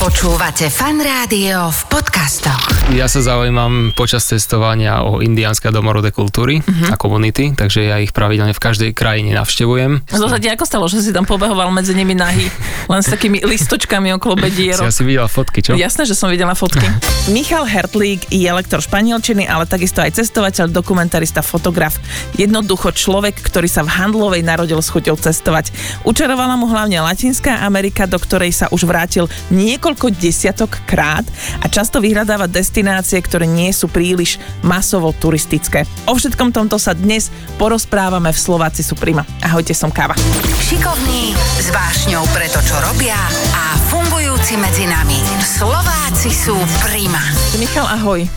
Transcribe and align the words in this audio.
Počúvate 0.00 0.72
fan 0.72 0.96
rádio 0.96 1.68
v 1.68 1.80
podcastoch. 1.92 2.72
Ja 2.96 3.04
sa 3.04 3.20
zaujímam 3.20 3.92
počas 3.92 4.24
cestovania 4.24 5.04
o 5.04 5.20
indiánske 5.20 5.68
a 5.68 5.72
domorodé 5.76 6.08
kultúry 6.08 6.64
uh-huh. 6.64 6.90
a 6.90 6.96
komunity, 6.96 7.52
takže 7.52 7.84
ja 7.84 8.00
ich 8.00 8.16
pravidelne 8.16 8.56
v 8.56 8.64
každej 8.64 8.90
krajine 8.96 9.36
navštevujem. 9.36 10.08
Ti 10.08 10.48
ako 10.56 10.64
stalo, 10.64 10.88
že 10.88 11.04
si 11.04 11.12
tam 11.12 11.28
pobehoval 11.28 11.68
medzi 11.68 11.92
nimi 11.92 12.16
nahý, 12.16 12.48
len 12.88 13.00
s 13.04 13.12
takými 13.12 13.44
listočkami 13.44 14.16
okolo 14.16 14.40
bedierok? 14.40 14.88
Si 14.88 14.88
asi 14.88 15.04
videla 15.04 15.28
fotky, 15.28 15.60
čo? 15.60 15.76
Jasné, 15.76 16.08
že 16.08 16.16
som 16.16 16.32
videla 16.32 16.56
fotky. 16.56 16.88
Michal 17.36 17.68
Hertlík 17.68 18.32
je 18.32 18.48
lektor 18.48 18.80
španielčiny, 18.80 19.44
ale 19.44 19.68
takisto 19.68 20.00
aj 20.00 20.16
cestovateľ, 20.16 20.72
dokumentarista, 20.72 21.44
fotograf. 21.44 22.00
Jednoducho 22.40 22.96
človek, 22.96 23.36
ktorý 23.36 23.68
sa 23.68 23.84
v 23.84 23.92
Handlovej 24.00 24.48
narodil 24.48 24.80
s 24.80 24.88
chuťou 24.88 25.20
cestovať. 25.20 25.76
Učarovala 26.08 26.56
mu 26.56 26.72
hlavne 26.72 27.04
Latinská 27.04 27.68
Amerika, 27.68 28.08
do 28.08 28.16
ktorej 28.16 28.56
sa 28.56 28.66
už 28.72 28.88
vrátil 28.88 29.28
niekoľko 29.52 29.89
desiatok 29.96 30.78
krát 30.84 31.24
a 31.62 31.66
často 31.66 31.98
vyhľadáva 31.98 32.46
destinácie, 32.46 33.18
ktoré 33.18 33.48
nie 33.48 33.72
sú 33.72 33.88
príliš 33.88 34.38
masovo 34.60 35.10
turistické. 35.16 35.88
O 36.06 36.14
všetkom 36.14 36.52
tomto 36.54 36.76
sa 36.76 36.92
dnes 36.92 37.32
porozprávame 37.56 38.30
v 38.30 38.38
Slováci 38.38 38.84
sú 38.84 38.94
prima. 38.94 39.24
Ahojte, 39.40 39.72
som 39.72 39.88
Káva. 39.88 40.14
Šikovní, 40.60 41.34
s 41.58 41.68
vášňou 41.72 42.24
pre 42.36 42.46
to, 42.52 42.60
čo 42.60 42.76
robia 42.84 43.18
a 43.56 43.74
fungujúci 43.88 44.60
medzi 44.60 44.84
nami. 44.86 45.18
Slováci 45.42 46.30
sú 46.30 46.54
prima. 46.84 47.20
Michal, 47.56 47.88
ahoj. 47.88 48.28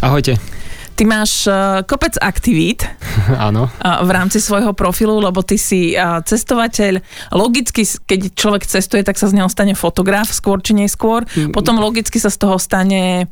Ahojte. 0.00 0.53
Ty 0.94 1.02
máš 1.10 1.50
uh, 1.50 1.82
kopec 1.82 2.14
aktivít 2.22 2.86
Áno. 3.50 3.66
uh, 3.66 4.02
v 4.06 4.10
rámci 4.14 4.38
svojho 4.38 4.70
profilu, 4.72 5.18
lebo 5.18 5.42
ty 5.42 5.58
si 5.58 5.98
uh, 5.98 6.22
cestovateľ. 6.22 7.02
Logicky, 7.34 7.82
keď 7.82 8.30
človek 8.38 8.62
cestuje, 8.62 9.02
tak 9.02 9.18
sa 9.18 9.26
z 9.26 9.42
neho 9.42 9.50
stane 9.50 9.74
fotograf 9.74 10.30
skôr 10.30 10.62
či 10.62 10.78
neskôr. 10.78 11.26
Potom 11.50 11.82
logicky 11.82 12.22
sa 12.22 12.30
z 12.30 12.38
toho 12.38 12.62
stane 12.62 13.26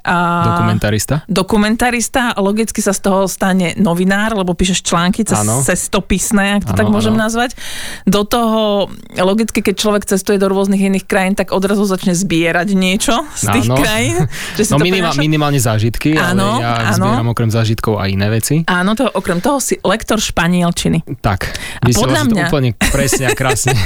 a 0.00 0.16
Dokumentarista. 0.46 1.22
dokumentarista, 1.26 2.22
logicky 2.36 2.78
sa 2.78 2.90
z 2.90 3.00
toho 3.00 3.20
stane 3.26 3.74
novinár, 3.76 4.32
lebo 4.32 4.52
píšeš 4.52 4.82
články 4.82 5.22
cez 5.22 5.38
Áno. 5.38 5.60
cestopisné, 5.60 6.56
ak 6.56 6.64
to 6.64 6.72
Áno, 6.72 6.78
tak 6.78 6.86
môžem 6.88 7.12
áno. 7.12 7.22
nazvať. 7.22 7.54
Do 8.02 8.22
toho, 8.22 8.88
logicky, 9.16 9.60
keď 9.60 9.74
človek 9.74 10.02
cestuje 10.04 10.36
do 10.36 10.46
rôznych 10.46 10.80
iných 10.80 11.04
krajín, 11.04 11.32
tak 11.32 11.50
odrazu 11.50 11.82
začne 11.82 12.12
zbierať 12.12 12.68
niečo 12.72 13.14
z 13.34 13.50
tých 13.50 13.66
Áno. 13.66 13.76
krajín. 13.76 14.16
Že 14.56 14.62
si 14.62 14.70
No 14.70 14.76
to 14.76 14.84
minima, 14.84 15.10
prináša- 15.10 15.20
minimálne 15.20 15.58
zážitky, 15.58 16.10
Áno, 16.14 16.56
ale 16.56 16.62
ja 16.62 16.72
áno. 16.90 17.06
zbieram 17.06 17.28
okrem 17.28 17.48
zážitkov 17.48 17.96
aj 17.96 18.08
iné 18.08 18.28
veci. 18.28 18.54
Áno, 18.64 18.92
to 18.92 19.06
okrem 19.06 19.38
toho 19.38 19.58
si 19.58 19.76
lektor 19.80 20.16
španielčiny. 20.16 21.04
Tak, 21.18 21.40
A 21.80 21.86
podľa 21.88 21.96
si 22.16 22.24
to 22.24 22.32
mňa- 22.32 22.48
úplne 22.48 22.70
presne 22.86 23.24
a 23.24 23.32
krásne. 23.32 23.74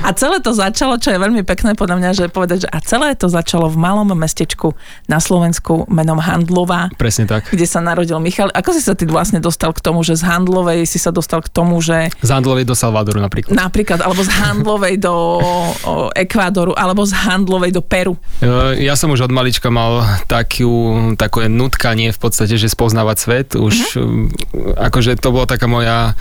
A 0.00 0.12
celé 0.12 0.38
to 0.38 0.50
začalo, 0.50 0.96
čo 0.96 1.10
je 1.10 1.18
veľmi 1.18 1.42
pekné 1.42 1.74
podľa 1.74 1.96
mňa, 1.96 2.10
že 2.14 2.24
povedať, 2.28 2.58
že 2.60 2.68
a 2.68 2.78
celé 2.80 3.12
to 3.12 3.26
začalo 3.26 3.68
v 3.68 3.76
malom 3.76 4.06
mestečku 4.48 4.72
na 5.04 5.20
Slovensku 5.20 5.84
menom 5.92 6.16
Handlová, 6.16 6.88
presne 6.96 7.28
tak. 7.28 7.52
kde 7.52 7.68
sa 7.68 7.84
narodil 7.84 8.16
Michal. 8.16 8.48
Ako 8.56 8.72
si 8.72 8.80
sa 8.80 8.96
ty 8.96 9.04
vlastne 9.04 9.44
dostal 9.44 9.76
k 9.76 9.84
tomu, 9.84 10.00
že 10.00 10.16
z 10.16 10.24
Handlovej 10.24 10.88
si 10.88 10.96
sa 10.96 11.12
dostal 11.12 11.44
k 11.44 11.52
tomu, 11.52 11.76
že 11.84 12.08
Z 12.24 12.30
Handlovej 12.32 12.64
do 12.64 12.72
Salvadoru 12.72 13.20
napríklad. 13.20 13.52
napríklad, 13.52 14.00
alebo 14.00 14.24
z 14.24 14.30
Handlovej 14.32 14.96
do 14.96 15.12
o, 15.12 16.08
Ekvádoru, 16.16 16.72
alebo 16.72 17.04
z 17.04 17.12
Handlovej 17.12 17.76
do 17.76 17.84
Peru. 17.84 18.16
E, 18.40 18.80
Ja 18.80 18.96
som 18.96 19.12
už 19.12 19.28
od 19.28 19.32
malička 19.36 19.68
mal 19.68 20.00
takú, 20.24 20.96
také 21.20 21.52
nutkanie 21.52 22.08
v 22.08 22.18
podstate, 22.18 22.56
že 22.56 22.72
spoznávať 22.72 23.16
svet. 23.20 23.48
Už 23.52 24.00
uh-huh. 24.00 24.80
akože 24.80 25.20
to 25.20 25.28
bola 25.28 25.44
taká 25.44 25.68
moja 25.68 26.16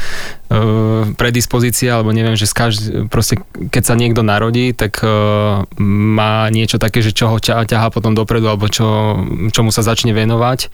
predispozícia, 1.19 1.99
alebo 1.99 2.15
neviem, 2.15 2.39
že 2.39 2.47
z 2.47 2.53
každ- 2.55 2.91
proste 3.11 3.43
keď 3.67 3.83
sa 3.83 3.99
niekto 3.99 4.23
narodí, 4.23 4.71
tak 4.71 5.03
e, 5.03 5.07
má 5.83 6.47
niečo 6.47 6.79
také, 6.79 7.03
že 7.03 7.11
čo 7.11 7.27
ho 7.27 7.37
ťa, 7.37 7.67
ťahá 7.67 7.91
potom 7.91 8.15
dopredu, 8.15 8.47
alebo 8.47 8.71
čo, 8.71 9.19
čomu 9.51 9.75
sa 9.75 9.83
začne 9.83 10.15
venovať. 10.15 10.59
E, 10.63 10.67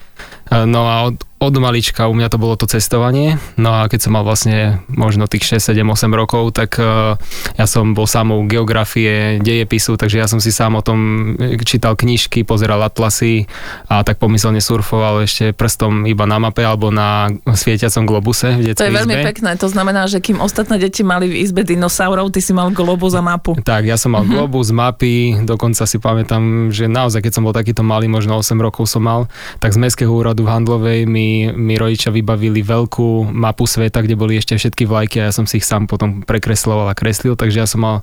No 0.64 0.86
a 0.86 1.10
od, 1.10 1.18
od 1.44 1.54
malička 1.60 2.08
u 2.08 2.14
mňa 2.16 2.28
to 2.32 2.38
bolo 2.40 2.56
to 2.56 2.64
cestovanie. 2.64 3.36
No 3.60 3.76
a 3.76 3.86
keď 3.86 4.08
som 4.08 4.12
mal 4.16 4.24
vlastne 4.24 4.80
možno 4.88 5.28
tých 5.28 5.60
6, 5.60 5.76
7, 5.76 5.84
8 5.84 6.08
rokov, 6.12 6.56
tak 6.56 6.80
e, 6.80 7.16
ja 7.60 7.66
som 7.68 7.92
bol 7.92 8.08
samou 8.08 8.44
geografie, 8.48 9.38
dejepisu, 9.44 10.00
takže 10.00 10.16
ja 10.20 10.26
som 10.26 10.40
si 10.40 10.48
sám 10.48 10.78
o 10.78 10.82
tom 10.82 11.34
čítal 11.64 11.98
knižky, 11.98 12.46
pozeral 12.46 12.80
atlasy 12.80 13.44
a 13.88 14.00
tak 14.06 14.16
pomyselne 14.16 14.62
surfoval 14.62 15.24
ešte 15.24 15.52
prstom 15.52 16.08
iba 16.08 16.24
na 16.24 16.40
mape 16.40 16.64
alebo 16.64 16.88
na 16.88 17.28
svietiacom 17.44 18.08
globuse 18.08 18.54
v 18.56 18.62
To 18.62 18.66
detskej 18.72 18.88
je 18.88 18.96
veľmi 18.96 19.16
izbe. 19.18 19.26
pekné, 19.28 19.50
to 19.58 19.68
znamená, 19.68 20.06
že 20.06 20.22
kým 20.22 20.38
ostatné 20.38 20.78
deti 20.78 21.02
mali 21.02 21.28
v 21.28 21.42
izbe 21.42 21.66
dinosaurov, 21.66 22.30
ty 22.30 22.40
si 22.40 22.54
mal 22.54 22.70
globus 22.70 23.18
a 23.18 23.22
mapu. 23.24 23.58
Tak, 23.60 23.84
ja 23.84 23.98
som 23.98 24.14
mal 24.14 24.22
uh-huh. 24.22 24.46
globus, 24.46 24.70
mapy, 24.70 25.42
dokonca 25.42 25.84
si 25.84 25.98
pamätám, 25.98 26.70
že 26.70 26.86
naozaj, 26.86 27.20
keď 27.24 27.32
som 27.34 27.42
bol 27.42 27.54
takýto 27.56 27.82
malý, 27.82 28.06
možno 28.06 28.38
8 28.38 28.54
rokov 28.62 28.86
som 28.86 29.02
mal, 29.02 29.26
tak 29.58 29.74
z 29.74 29.82
Mestského 29.82 30.12
úradu 30.12 30.46
v 30.46 30.52
Handlovej 30.54 31.00
mi, 31.10 31.33
mi 31.50 31.74
rodičia 31.74 32.14
vybavili 32.14 32.62
veľkú 32.62 33.34
mapu 33.34 33.66
sveta, 33.66 34.04
kde 34.04 34.14
boli 34.14 34.38
ešte 34.38 34.54
všetky 34.54 34.86
vlajky 34.86 35.16
a 35.20 35.28
ja 35.28 35.32
som 35.34 35.48
si 35.48 35.58
ich 35.58 35.66
sám 35.66 35.90
potom 35.90 36.22
prekresloval 36.22 36.90
a 36.90 36.98
kreslil, 36.98 37.34
takže 37.34 37.60
ja 37.62 37.68
som 37.68 37.80
mal 37.82 37.96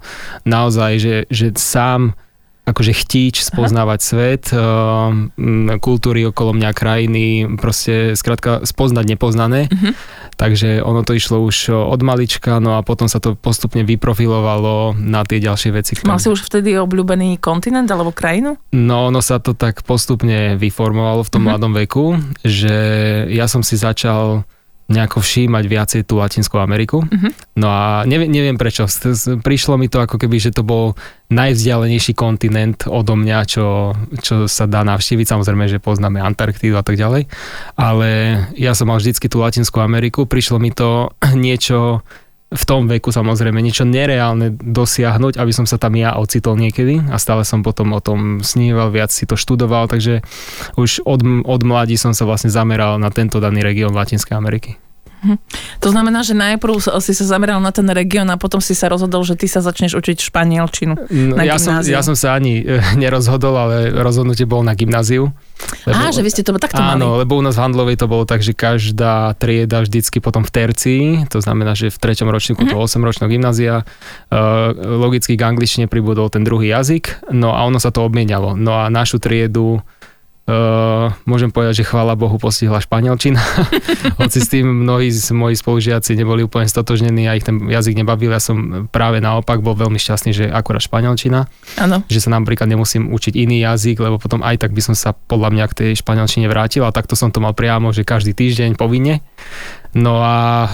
naozaj, 0.44 0.92
že, 1.00 1.16
že 1.32 1.56
sám 1.56 2.18
akože 2.72 2.96
chtíč 2.96 3.44
spoznávať 3.44 4.00
Aha. 4.00 4.08
svet, 4.08 4.44
uh, 4.52 5.12
kultúry 5.78 6.26
okolo 6.26 6.56
mňa, 6.56 6.72
krajiny, 6.72 7.24
proste 7.56 8.16
skrátka 8.16 8.64
spoznať 8.64 9.06
nepoznané. 9.06 9.68
Mhm. 9.68 9.92
Takže 10.36 10.82
ono 10.82 11.06
to 11.06 11.14
išlo 11.14 11.44
už 11.44 11.70
od 11.70 12.02
malička, 12.02 12.58
no 12.58 12.74
a 12.74 12.82
potom 12.82 13.06
sa 13.06 13.22
to 13.22 13.38
postupne 13.38 13.86
vyprofilovalo 13.86 14.98
na 14.98 15.22
tie 15.22 15.38
ďalšie 15.38 15.70
veci. 15.70 15.94
Mal 16.02 16.18
si 16.18 16.34
už 16.34 16.42
vtedy 16.42 16.74
obľúbený 16.76 17.38
kontinent 17.38 17.86
alebo 17.92 18.10
krajinu? 18.10 18.58
No, 18.74 19.14
ono 19.14 19.22
sa 19.22 19.38
to 19.38 19.54
tak 19.54 19.86
postupne 19.86 20.58
vyformovalo 20.58 21.22
v 21.22 21.30
tom 21.30 21.42
Mhm. 21.44 21.48
mladom 21.48 21.72
veku, 21.78 22.06
že 22.42 22.74
ja 23.30 23.46
som 23.46 23.62
si 23.62 23.78
začal 23.78 24.48
nejako 24.92 25.24
všímať 25.24 25.64
viacej 25.66 26.02
tú 26.04 26.20
Latinskú 26.20 26.60
Ameriku. 26.60 27.02
Mhm. 27.08 27.58
No 27.58 27.68
a 27.72 28.04
neviem, 28.04 28.28
neviem 28.28 28.60
prečo. 28.60 28.86
Prišlo 29.42 29.80
mi 29.80 29.88
to 29.88 30.04
ako 30.04 30.20
keby, 30.20 30.38
že 30.38 30.52
to 30.52 30.68
bol 30.68 30.94
najvzdialenejší 31.32 32.12
kontinent 32.12 32.84
odo 32.92 33.16
mňa, 33.16 33.40
čo, 33.48 33.96
čo 34.20 34.52
sa 34.52 34.68
dá 34.68 34.84
navštíviť. 34.84 35.26
Samozrejme, 35.32 35.72
že 35.72 35.80
poznáme 35.80 36.20
Antarktídu 36.20 36.76
a 36.76 36.84
tak 36.84 37.00
ďalej. 37.00 37.32
Ale 37.80 38.10
ja 38.60 38.76
som 38.76 38.92
mal 38.92 39.00
vždycky 39.00 39.32
tú 39.32 39.40
Latinskú 39.40 39.80
Ameriku. 39.80 40.28
Prišlo 40.28 40.60
mi 40.60 40.76
to 40.76 41.16
niečo 41.36 42.04
v 42.52 42.64
tom 42.68 42.92
veku 42.92 43.16
samozrejme 43.16 43.64
niečo 43.64 43.88
nereálne 43.88 44.52
dosiahnuť, 44.52 45.40
aby 45.40 45.52
som 45.56 45.64
sa 45.64 45.80
tam 45.80 45.96
ja 45.96 46.20
ocitol 46.20 46.60
niekedy 46.60 47.00
a 47.08 47.16
stále 47.16 47.48
som 47.48 47.64
potom 47.64 47.96
o 47.96 48.04
tom 48.04 48.44
sníval, 48.44 48.92
viac 48.92 49.08
si 49.08 49.24
to 49.24 49.40
študoval, 49.40 49.88
takže 49.88 50.20
už 50.76 51.08
od, 51.08 51.24
od 51.48 51.62
mladí 51.64 51.96
som 51.96 52.12
sa 52.12 52.28
vlastne 52.28 52.52
zameral 52.52 53.00
na 53.00 53.08
tento 53.08 53.40
daný 53.40 53.64
región 53.64 53.96
Latinskej 53.96 54.36
Ameriky. 54.36 54.91
To 55.82 55.90
znamená, 55.90 56.26
že 56.26 56.34
najprv 56.34 56.82
si 56.98 57.14
sa 57.14 57.26
zameral 57.26 57.62
na 57.62 57.70
ten 57.70 57.86
región 57.90 58.26
a 58.30 58.38
potom 58.42 58.58
si 58.58 58.74
sa 58.74 58.90
rozhodol, 58.90 59.22
že 59.22 59.38
ty 59.38 59.46
sa 59.46 59.62
začneš 59.62 59.98
učiť 59.98 60.18
španielčinu. 60.30 60.94
No, 61.10 61.34
Na 61.38 61.46
ja, 61.46 61.62
som, 61.62 61.78
ja 61.82 62.02
som 62.02 62.18
sa 62.18 62.34
ani 62.34 62.62
e, 62.62 62.82
nerozhodol, 63.02 63.54
ale 63.54 63.76
rozhodnutie 63.94 64.50
bolo 64.50 64.66
na 64.66 64.74
gymnáziu. 64.74 65.30
Á, 65.86 66.10
že 66.10 66.26
vy 66.26 66.30
ste 66.34 66.42
to 66.42 66.58
takto 66.58 66.82
mali. 66.82 66.98
Áno, 66.98 67.22
lebo 67.22 67.38
u 67.38 67.44
nás 67.46 67.54
v 67.54 67.62
Handlovej 67.62 68.02
to 68.02 68.10
bolo 68.10 68.26
tak, 68.26 68.42
že 68.42 68.58
každá 68.58 69.38
trieda 69.38 69.86
vždycky 69.86 70.18
potom 70.18 70.42
v 70.42 70.52
tercii, 70.52 71.04
to 71.30 71.38
znamená, 71.38 71.78
že 71.78 71.94
v 71.94 71.98
treťom 72.02 72.26
ročníku 72.26 72.66
Mhm. 72.66 72.74
mm-hmm. 72.74 72.82
toho 72.82 73.02
8 73.02 73.08
ročného 73.08 73.30
gymnázia, 73.30 73.74
uh, 73.82 74.74
logicky 74.74 75.38
k 75.38 75.44
angličtine 75.46 75.86
pribudol 75.86 76.34
ten 76.34 76.42
druhý 76.42 76.74
jazyk, 76.74 77.30
no 77.30 77.54
a 77.54 77.62
ono 77.62 77.78
sa 77.78 77.94
to 77.94 78.02
obmienialo. 78.02 78.58
No 78.58 78.82
a 78.82 78.90
našu 78.90 79.22
triedu 79.22 79.86
Uh, 80.52 81.16
môžem 81.24 81.48
povedať, 81.48 81.80
že 81.80 81.88
chvála 81.88 82.20
Bohu 82.20 82.36
postihla 82.36 82.84
španielčina. 82.84 83.40
Hoci 84.20 84.44
s 84.44 84.52
tým 84.52 84.84
mnohí 84.84 85.08
z 85.08 85.32
moji 85.32 85.56
spolužiaci 85.56 86.20
neboli 86.20 86.44
úplne 86.44 86.68
stotožnení 86.68 87.32
a 87.32 87.40
ich 87.40 87.48
ten 87.48 87.72
jazyk 87.72 88.04
nebavil, 88.04 88.36
ja 88.36 88.44
som 88.44 88.92
práve 88.92 89.24
naopak 89.24 89.64
bol 89.64 89.80
veľmi 89.80 89.96
šťastný, 89.96 90.32
že 90.36 90.46
akurát 90.52 90.84
španielčina 90.84 91.48
Áno. 91.80 92.04
že 92.12 92.20
sa 92.20 92.36
napríklad 92.36 92.68
nemusím 92.68 93.16
učiť 93.16 93.40
iný 93.40 93.64
jazyk, 93.64 94.04
lebo 94.04 94.20
potom 94.20 94.44
aj 94.44 94.60
tak 94.60 94.76
by 94.76 94.82
som 94.84 94.96
sa 94.98 95.16
podľa 95.16 95.56
mňa 95.56 95.66
k 95.72 95.78
tej 95.78 95.90
španielčine 96.04 96.52
vrátil 96.52 96.84
a 96.84 96.92
takto 96.92 97.16
som 97.16 97.32
to 97.32 97.40
mal 97.40 97.56
priamo, 97.56 97.96
že 97.96 98.04
každý 98.04 98.36
týždeň 98.36 98.76
povinne. 98.76 99.24
No 99.92 100.24
a 100.24 100.72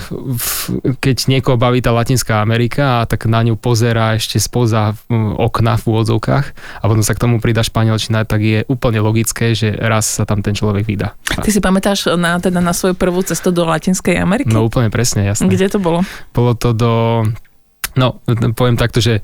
keď 1.02 1.18
niekoho 1.26 1.58
baví 1.58 1.82
tá 1.82 1.90
Latinská 1.90 2.38
Amerika 2.38 3.02
tak 3.10 3.26
na 3.26 3.42
ňu 3.42 3.58
pozera 3.58 4.14
ešte 4.14 4.38
spoza 4.38 4.94
okna 5.38 5.74
v 5.74 5.84
úvodzovkách 5.90 6.46
a 6.78 6.84
potom 6.86 7.02
sa 7.02 7.18
k 7.18 7.26
tomu 7.26 7.42
prida 7.42 7.66
španielčina, 7.66 8.30
tak 8.30 8.46
je 8.46 8.60
úplne 8.70 9.02
logické, 9.02 9.58
že 9.58 9.74
raz 9.74 10.06
sa 10.06 10.24
tam 10.24 10.46
ten 10.46 10.54
človek 10.54 10.86
vydá. 10.86 11.18
Ty 11.34 11.50
si 11.50 11.58
pamätáš 11.58 12.14
na, 12.14 12.38
teda 12.38 12.62
na 12.62 12.78
svoju 12.78 12.94
prvú 12.94 13.26
cestu 13.26 13.50
do 13.50 13.66
Latinskej 13.66 14.22
Ameriky? 14.22 14.54
No 14.54 14.70
úplne 14.70 14.94
presne, 14.94 15.26
jasné. 15.26 15.50
Kde 15.50 15.66
to 15.66 15.80
bolo? 15.82 16.06
Bolo 16.30 16.54
to 16.54 16.78
do, 16.78 17.26
no 17.98 18.22
poviem 18.54 18.78
takto, 18.78 19.02
že 19.02 19.22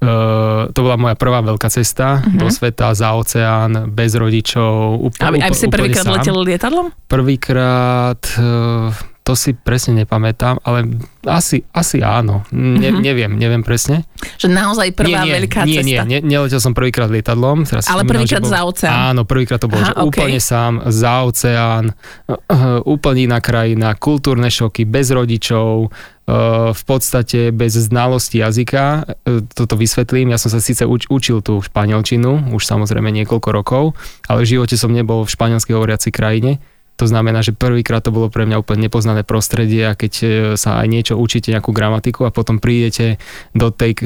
Uh, 0.00 0.72
to 0.72 0.80
bola 0.80 0.96
moja 0.96 1.12
prvá 1.12 1.44
veľká 1.44 1.68
cesta 1.68 2.24
Mhm. 2.24 2.40
do 2.40 2.48
sveta, 2.48 2.96
za 2.96 3.12
oceán, 3.12 3.92
bez 3.92 4.16
rodičov, 4.16 4.96
úplne, 4.96 5.44
Aby, 5.44 5.52
aby 5.52 5.52
si 5.52 5.68
prvýkrát 5.68 6.08
letel 6.08 6.40
lietadlom? 6.40 6.88
Prvýkrát, 7.04 8.16
uh, 8.40 8.88
to 9.30 9.38
si 9.38 9.54
presne 9.54 10.02
nepamätám, 10.02 10.58
ale 10.66 10.98
asi, 11.22 11.62
asi 11.70 12.02
áno. 12.02 12.42
Ne, 12.50 12.90
mm-hmm. 12.90 12.98
Neviem, 12.98 13.32
neviem 13.38 13.62
presne. 13.62 14.02
Že 14.42 14.50
naozaj 14.50 14.90
prvá 14.98 15.22
nie, 15.22 15.30
nie, 15.30 15.34
veľká 15.38 15.60
nie, 15.62 15.74
cesta. 15.78 16.02
Nie, 16.02 16.18
nie, 16.18 16.18
neletel 16.26 16.58
som 16.58 16.74
prvýkrát 16.74 17.06
lietadlom. 17.06 17.62
Teraz 17.62 17.86
Ale 17.86 18.02
prvýkrát 18.02 18.42
bol, 18.42 18.50
za 18.50 18.60
oceán. 18.66 19.14
Áno, 19.14 19.22
prvýkrát 19.22 19.62
to 19.62 19.70
bol, 19.70 19.78
Aha, 19.78 19.86
že 19.86 19.94
okay. 19.94 20.06
úplne 20.10 20.40
sám, 20.42 20.82
za 20.90 21.22
oceán, 21.22 21.94
úplne 22.98 23.30
iná 23.30 23.38
krajina, 23.38 23.94
kultúrne 23.94 24.50
šoky, 24.50 24.82
bez 24.82 25.14
rodičov, 25.14 25.94
v 26.74 26.82
podstate 26.86 27.54
bez 27.54 27.78
znalosti 27.78 28.42
jazyka. 28.42 29.06
Toto 29.54 29.74
vysvetlím, 29.78 30.34
ja 30.34 30.42
som 30.42 30.50
sa 30.50 30.58
síce 30.58 30.82
uč, 30.86 31.06
učil 31.06 31.38
tú 31.38 31.62
španielčinu, 31.62 32.50
už 32.50 32.62
samozrejme 32.66 33.14
niekoľko 33.14 33.48
rokov, 33.54 33.84
ale 34.26 34.42
v 34.42 34.58
živote 34.58 34.74
som 34.74 34.90
nebol 34.90 35.22
v 35.22 35.30
španielsky 35.30 35.70
hovoriacej 35.70 36.10
krajine 36.10 36.58
to 37.00 37.08
znamená, 37.08 37.40
že 37.40 37.56
prvýkrát 37.56 38.04
to 38.04 38.12
bolo 38.12 38.28
pre 38.28 38.44
mňa 38.44 38.60
úplne 38.60 38.84
nepoznané 38.84 39.24
prostredie 39.24 39.88
a 39.88 39.96
keď 39.96 40.12
e, 40.20 40.26
sa 40.60 40.84
aj 40.84 40.86
niečo 40.92 41.14
učíte, 41.16 41.48
nejakú 41.48 41.72
gramatiku 41.72 42.28
a 42.28 42.30
potom 42.30 42.60
prídete 42.60 43.16
do, 43.56 43.72
tej, 43.72 43.96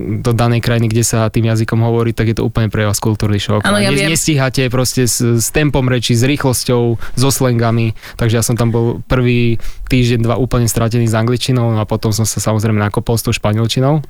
do 0.00 0.32
danej 0.32 0.64
krajiny, 0.64 0.88
kde 0.88 1.04
sa 1.04 1.28
tým 1.28 1.52
jazykom 1.52 1.84
hovorí, 1.84 2.16
tak 2.16 2.32
je 2.32 2.40
to 2.40 2.48
úplne 2.48 2.72
pre 2.72 2.88
vás 2.88 2.96
kultúrny 2.96 3.36
šok. 3.36 3.60
Ano, 3.68 3.76
ja 3.76 3.92
ne, 3.92 4.08
nestíhate 4.08 4.72
proste 4.72 5.04
s, 5.04 5.20
s 5.20 5.52
tempom 5.52 5.84
reči, 5.84 6.16
s 6.16 6.24
rýchlosťou, 6.24 6.96
so 6.96 7.28
slengami, 7.28 7.92
takže 8.16 8.40
ja 8.40 8.44
som 8.46 8.56
tam 8.56 8.72
bol 8.72 9.04
prvý 9.04 9.60
týždeň, 9.92 10.24
dva 10.24 10.40
úplne 10.40 10.64
stratený 10.64 11.04
s 11.04 11.12
angličtinou 11.12 11.76
a 11.76 11.84
potom 11.84 12.08
som 12.08 12.24
sa 12.24 12.40
samozrejme 12.40 12.80
nakopol 12.80 13.20
s 13.20 13.26
tou 13.28 13.36
španielčinou. 13.36 14.00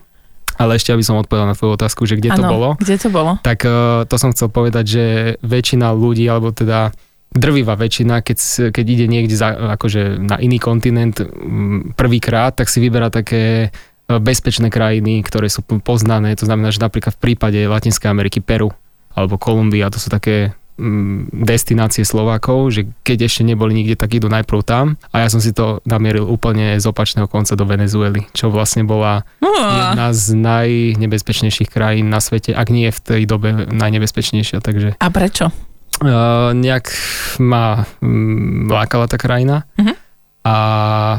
Ale 0.61 0.77
ešte, 0.77 0.93
aby 0.93 1.01
som 1.01 1.17
odpovedal 1.17 1.49
na 1.49 1.57
tvoju 1.57 1.73
otázku, 1.81 2.05
že 2.05 2.21
kde 2.21 2.37
ano, 2.37 2.37
to 2.37 2.45
bolo. 2.53 2.69
kde 2.77 2.97
to 3.01 3.09
bolo? 3.09 3.41
Tak 3.41 3.65
uh, 3.65 4.05
to 4.05 4.15
som 4.21 4.37
chcel 4.37 4.53
povedať, 4.53 4.85
že 4.85 5.05
väčšina 5.41 5.89
ľudí, 5.97 6.29
alebo 6.29 6.53
teda 6.53 6.93
drvivá 7.31 7.79
väčšina, 7.79 8.27
keď, 8.27 8.39
keď 8.75 8.85
ide 8.87 9.07
niekde 9.07 9.39
za, 9.39 9.55
akože 9.79 10.19
na 10.19 10.37
iný 10.43 10.59
kontinent 10.59 11.23
prvýkrát, 11.95 12.59
tak 12.59 12.67
si 12.67 12.83
vyberá 12.83 13.09
také 13.09 13.69
e, 13.69 14.19
bezpečné 14.19 14.69
krajiny, 14.69 15.23
ktoré 15.23 15.47
sú 15.47 15.63
poznané. 15.63 16.35
To 16.35 16.47
znamená, 16.47 16.75
že 16.75 16.83
napríklad 16.83 17.15
v 17.15 17.23
prípade 17.31 17.59
Latinskej 17.63 18.11
Ameriky 18.11 18.43
Peru 18.43 18.75
alebo 19.15 19.39
Kolumbia, 19.39 19.91
to 19.91 19.99
sú 19.99 20.11
také 20.11 20.55
destinácie 21.31 22.09
Slovákov, 22.09 22.73
že 22.73 22.89
keď 23.05 23.29
ešte 23.29 23.45
neboli 23.45 23.77
nikde, 23.77 24.01
tak 24.01 24.17
idú 24.17 24.33
najprv 24.33 24.61
tam 24.65 24.97
a 25.13 25.21
ja 25.21 25.29
som 25.29 25.39
si 25.39 25.53
to 25.53 25.85
namieril 25.85 26.25
úplne 26.25 26.81
z 26.81 26.85
opačného 26.89 27.29
konca 27.29 27.53
do 27.53 27.69
Venezuely, 27.69 28.25
čo 28.33 28.49
vlastne 28.49 28.89
bola 28.89 29.29
jedna 29.45 30.17
z 30.17 30.41
najnebezpečnejších 30.41 31.69
krajín 31.69 32.09
na 32.09 32.25
svete, 32.25 32.57
ak 32.57 32.73
nie 32.73 32.89
v 32.89 33.01
tej 33.01 33.23
dobe 33.29 33.69
najnebezpečnejšia. 33.69 34.65
Takže... 34.65 34.97
A 34.97 35.07
prečo? 35.13 35.53
Uh, 36.01 36.57
nejak 36.57 36.89
ma 37.37 37.85
um, 38.01 38.65
lákala 38.73 39.05
tá 39.05 39.21
krajina. 39.21 39.69
Uh-huh. 39.77 39.93
A 40.41 40.57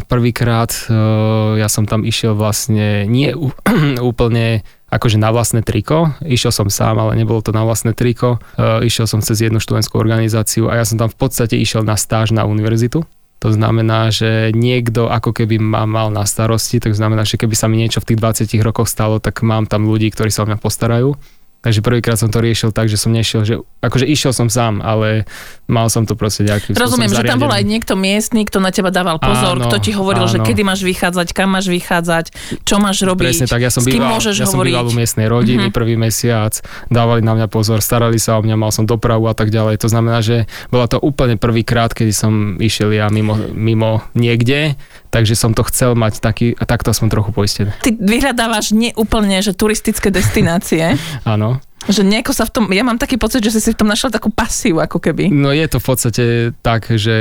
prvýkrát 0.10 0.74
uh, 0.90 1.54
ja 1.54 1.70
som 1.70 1.86
tam 1.86 2.02
išiel 2.02 2.34
vlastne 2.34 3.06
nie 3.06 3.30
úplne 4.02 4.66
akože 4.90 5.22
na 5.22 5.30
vlastné 5.30 5.62
triko. 5.62 6.18
Išiel 6.26 6.50
som 6.50 6.68
sám, 6.68 6.98
ale 6.98 7.14
nebolo 7.14 7.46
to 7.46 7.54
na 7.54 7.62
vlastné 7.62 7.94
triko. 7.94 8.42
Uh, 8.58 8.82
išiel 8.82 9.06
som 9.06 9.22
cez 9.22 9.46
jednu 9.46 9.62
študentskú 9.62 10.02
organizáciu 10.02 10.68
a 10.68 10.82
ja 10.82 10.86
som 10.90 10.98
tam 10.98 11.14
v 11.14 11.18
podstate 11.18 11.56
išiel 11.62 11.86
na 11.86 11.94
stáž 11.94 12.34
na 12.34 12.50
univerzitu. 12.50 13.06
To 13.42 13.50
znamená, 13.50 14.14
že 14.14 14.54
niekto 14.54 15.10
ako 15.10 15.34
keby 15.34 15.58
ma 15.58 15.90
mal 15.90 16.14
na 16.14 16.30
starosti, 16.30 16.78
tak 16.78 16.94
znamená, 16.94 17.26
že 17.26 17.42
keby 17.42 17.58
sa 17.58 17.66
mi 17.66 17.82
niečo 17.82 17.98
v 17.98 18.14
tých 18.14 18.22
20 18.46 18.54
rokoch 18.62 18.86
stalo, 18.86 19.18
tak 19.18 19.42
mám 19.42 19.66
tam 19.66 19.90
ľudí, 19.90 20.14
ktorí 20.14 20.30
sa 20.30 20.46
o 20.46 20.50
mňa 20.50 20.62
postarajú. 20.62 21.18
Takže 21.62 21.86
prvýkrát 21.86 22.18
som 22.18 22.34
to 22.34 22.42
riešil 22.42 22.74
tak, 22.74 22.90
že 22.90 22.98
som 22.98 23.14
nešiel, 23.14 23.46
že 23.46 23.62
akože 23.86 24.10
išiel 24.10 24.34
som 24.34 24.50
sám, 24.50 24.82
ale 24.82 25.30
mal 25.70 25.94
som 25.94 26.10
to 26.10 26.18
proste 26.18 26.42
nejaký 26.42 26.74
Rozumiem, 26.74 27.14
že 27.14 27.22
tam 27.22 27.38
bol 27.38 27.54
aj 27.54 27.62
niekto 27.62 27.94
miestny, 27.94 28.50
kto 28.50 28.58
na 28.58 28.74
teba 28.74 28.90
dával 28.90 29.22
pozor, 29.22 29.62
áno, 29.62 29.70
kto 29.70 29.78
ti 29.78 29.94
hovoril, 29.94 30.26
áno. 30.26 30.34
že 30.34 30.42
kedy 30.42 30.66
máš 30.66 30.82
vychádzať, 30.82 31.38
kam 31.38 31.54
máš 31.54 31.70
vychádzať, 31.70 32.26
čo 32.66 32.82
máš 32.82 33.06
robiť, 33.06 33.38
Presne 33.38 33.46
tak, 33.46 33.62
ja 33.62 33.70
som 33.70 33.86
býval, 33.86 34.18
môžeš 34.18 34.42
ja 34.42 34.50
hovoriť. 34.50 34.74
som 34.74 34.82
býval 34.82 34.90
u 34.90 34.98
miestnej 34.98 35.28
rodiny 35.30 35.70
mm-hmm. 35.70 35.78
prvý 35.78 35.96
mesiac, 36.02 36.58
dávali 36.90 37.22
na 37.22 37.38
mňa 37.38 37.46
pozor, 37.46 37.86
starali 37.86 38.18
sa 38.18 38.38
o 38.38 38.42
mňa, 38.42 38.58
mal 38.58 38.74
som 38.74 38.90
dopravu 38.90 39.30
a 39.30 39.38
tak 39.38 39.54
ďalej. 39.54 39.86
To 39.86 39.88
znamená, 39.88 40.26
že 40.26 40.50
bola 40.74 40.90
to 40.90 40.98
úplne 40.98 41.38
prvýkrát, 41.38 41.94
kedy 41.94 42.10
som 42.10 42.58
išiel 42.58 42.90
ja 42.90 43.06
mimo, 43.14 43.38
mimo 43.54 44.02
niekde, 44.18 44.82
takže 45.12 45.36
som 45.36 45.52
to 45.52 45.68
chcel 45.68 45.94
mať 45.94 46.24
taký, 46.24 46.56
a 46.56 46.64
takto 46.64 46.96
som 46.96 47.12
trochu 47.12 47.36
poistený. 47.36 47.76
Ty 47.84 47.92
vyhľadávaš 48.00 48.72
neúplne, 48.72 49.44
že 49.44 49.52
turistické 49.52 50.08
destinácie. 50.10 50.96
Áno. 51.28 51.60
Že 51.92 52.08
nejako 52.08 52.32
sa 52.32 52.48
v 52.48 52.52
tom, 52.54 52.64
ja 52.72 52.88
mám 52.88 52.98
taký 52.98 53.20
pocit, 53.20 53.44
že 53.44 53.52
si 53.58 53.60
si 53.60 53.70
v 53.76 53.80
tom 53.84 53.90
našiel 53.92 54.14
takú 54.14 54.32
pasívu, 54.32 54.80
ako 54.80 55.04
keby. 55.04 55.34
No 55.34 55.52
je 55.52 55.68
to 55.68 55.82
v 55.82 55.86
podstate 55.86 56.24
tak, 56.64 56.88
že 56.94 57.18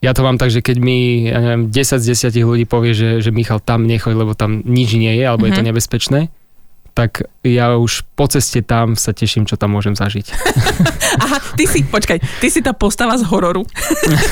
ja 0.00 0.12
to 0.12 0.24
mám 0.24 0.36
tak, 0.36 0.52
že 0.52 0.60
keď 0.60 0.76
mi, 0.80 1.28
ja 1.28 1.40
neviem, 1.40 1.68
10 1.72 2.00
z 2.00 2.30
10 2.32 2.36
ľudí 2.44 2.64
povie, 2.68 2.92
že, 2.92 3.20
že 3.20 3.30
Michal 3.32 3.60
tam 3.60 3.84
nechoď, 3.84 4.12
lebo 4.16 4.32
tam 4.32 4.64
nič 4.64 4.96
nie 4.96 5.12
je, 5.16 5.24
alebo 5.24 5.44
mm-hmm. 5.44 5.52
je 5.52 5.58
to 5.60 5.64
mhm. 5.64 5.68
nebezpečné, 5.72 6.20
tak 6.96 7.28
ja 7.44 7.76
už 7.76 8.08
po 8.16 8.24
ceste 8.24 8.64
tam 8.64 8.96
sa 8.96 9.12
teším, 9.12 9.44
čo 9.44 9.60
tam 9.60 9.76
môžem 9.76 9.92
zažiť. 9.92 10.32
Aha, 11.28 11.38
ty 11.52 11.68
si, 11.68 11.84
počkaj, 11.84 12.24
ty 12.40 12.48
si 12.48 12.64
tá 12.64 12.72
postava 12.72 13.20
z 13.20 13.28
hororu, 13.28 13.68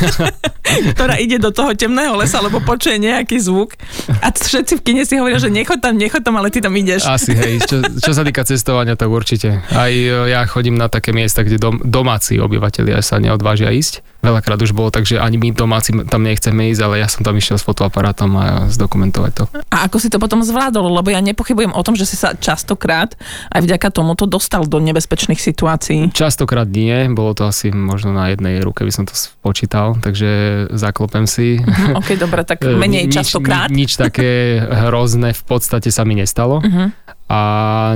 ktorá 0.96 1.20
ide 1.20 1.36
do 1.36 1.52
toho 1.52 1.76
temného 1.76 2.16
lesa, 2.16 2.40
lebo 2.40 2.60
počuje 2.64 2.96
nejaký 2.96 3.36
zvuk 3.36 3.76
a 4.24 4.32
všetci 4.32 4.80
v 4.80 4.82
kine 4.82 5.02
si 5.04 5.20
hovoria, 5.20 5.36
že 5.36 5.52
nechod 5.52 5.78
tam, 5.80 5.96
nechod 6.00 6.24
tam, 6.24 6.40
ale 6.40 6.48
ty 6.48 6.64
tam 6.64 6.72
ideš. 6.72 7.04
Asi, 7.04 7.36
hej, 7.36 7.60
čo, 7.68 7.84
čo 8.00 8.12
sa 8.16 8.24
týka 8.24 8.42
cestovania, 8.48 8.96
tak 8.96 9.12
určite. 9.12 9.60
Aj 9.72 9.92
e, 9.92 10.32
ja 10.32 10.40
chodím 10.48 10.80
na 10.80 10.88
také 10.88 11.12
miesta, 11.12 11.44
kde 11.44 11.60
dom, 11.60 11.76
domáci 11.84 12.40
obyvateľia 12.40 13.04
sa 13.04 13.20
neodvážia 13.20 13.68
ísť. 13.70 14.00
Veľakrát 14.24 14.56
už 14.56 14.72
bolo 14.72 14.88
tak, 14.88 15.04
že 15.04 15.20
ani 15.20 15.36
my 15.36 15.52
domáci 15.52 15.92
tam 16.08 16.24
nechceme 16.24 16.72
ísť, 16.72 16.80
ale 16.80 17.04
ja 17.04 17.08
som 17.12 17.20
tam 17.20 17.36
išiel 17.36 17.60
s 17.60 17.64
fotoaparátom 17.68 18.30
a 18.40 18.46
zdokumentovať 18.72 19.32
to. 19.36 19.44
A 19.68 19.84
ako 19.84 20.00
si 20.00 20.08
to 20.08 20.16
potom 20.16 20.40
zvládol? 20.40 20.88
Lebo 20.88 21.12
ja 21.12 21.20
nepochybujem 21.20 21.76
o 21.76 21.84
tom, 21.84 21.92
že 21.92 22.08
si 22.08 22.16
sa 22.16 22.32
častokrát 22.32 23.12
aj 23.52 23.60
vďaka 23.60 23.92
tomuto 23.92 24.24
dostal 24.24 24.64
do 24.64 24.80
nebezpečných 24.80 25.36
situácií. 25.36 26.08
Častokrát 26.16 26.64
nie, 26.72 27.12
bolo 27.12 27.36
to 27.36 27.44
asi 27.44 27.68
možno 27.68 28.16
na 28.16 28.32
jednej 28.32 28.64
ruke 28.64 28.80
by 28.80 28.92
som 28.92 29.04
to 29.04 29.12
spočítal, 29.12 30.00
takže 30.00 30.53
zaklopem 30.74 31.24
si. 31.28 31.60
Uh-huh, 31.60 32.00
ok, 32.00 32.18
dobre, 32.18 32.42
tak 32.46 32.64
menej 32.82 33.08
nič, 33.08 33.14
častokrát. 33.14 33.68
Ni, 33.68 33.84
nič 33.84 33.98
také 33.98 34.58
hrozné 34.60 35.32
v 35.32 35.42
podstate 35.44 35.88
sa 35.92 36.02
mi 36.02 36.18
nestalo. 36.18 36.60
Uh-huh 36.64 36.90
a 37.24 37.40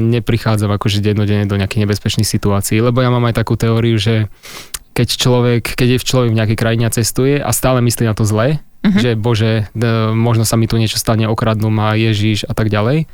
neprichádzam 0.01 0.73
akože 0.73 1.05
dennodenne 1.05 1.45
do 1.45 1.61
nejakých 1.61 1.85
nebezpečných 1.85 2.25
situácií, 2.25 2.81
lebo 2.81 3.05
ja 3.05 3.13
mám 3.13 3.29
aj 3.29 3.37
takú 3.37 3.61
teóriu, 3.61 4.01
že 4.01 4.33
keď 4.97 5.09
človek, 5.15 5.63
keď 5.77 5.89
je 5.95 5.99
v 6.01 6.09
človek 6.09 6.31
v 6.33 6.39
nejakej 6.43 6.59
krajine 6.59 6.85
a 6.89 6.95
cestuje 6.95 7.37
a 7.37 7.51
stále 7.53 7.85
myslí 7.85 8.09
na 8.09 8.17
to 8.17 8.25
zle, 8.25 8.57
uh-huh. 8.57 8.99
že 8.99 9.15
bože, 9.21 9.69
možno 10.17 10.49
sa 10.49 10.57
mi 10.57 10.65
tu 10.65 10.81
niečo 10.81 10.97
stane, 10.97 11.29
okradnú 11.29 11.69
ma 11.69 11.93
Ježiš 11.93 12.49
a 12.49 12.57
tak 12.57 12.73
ďalej, 12.73 13.05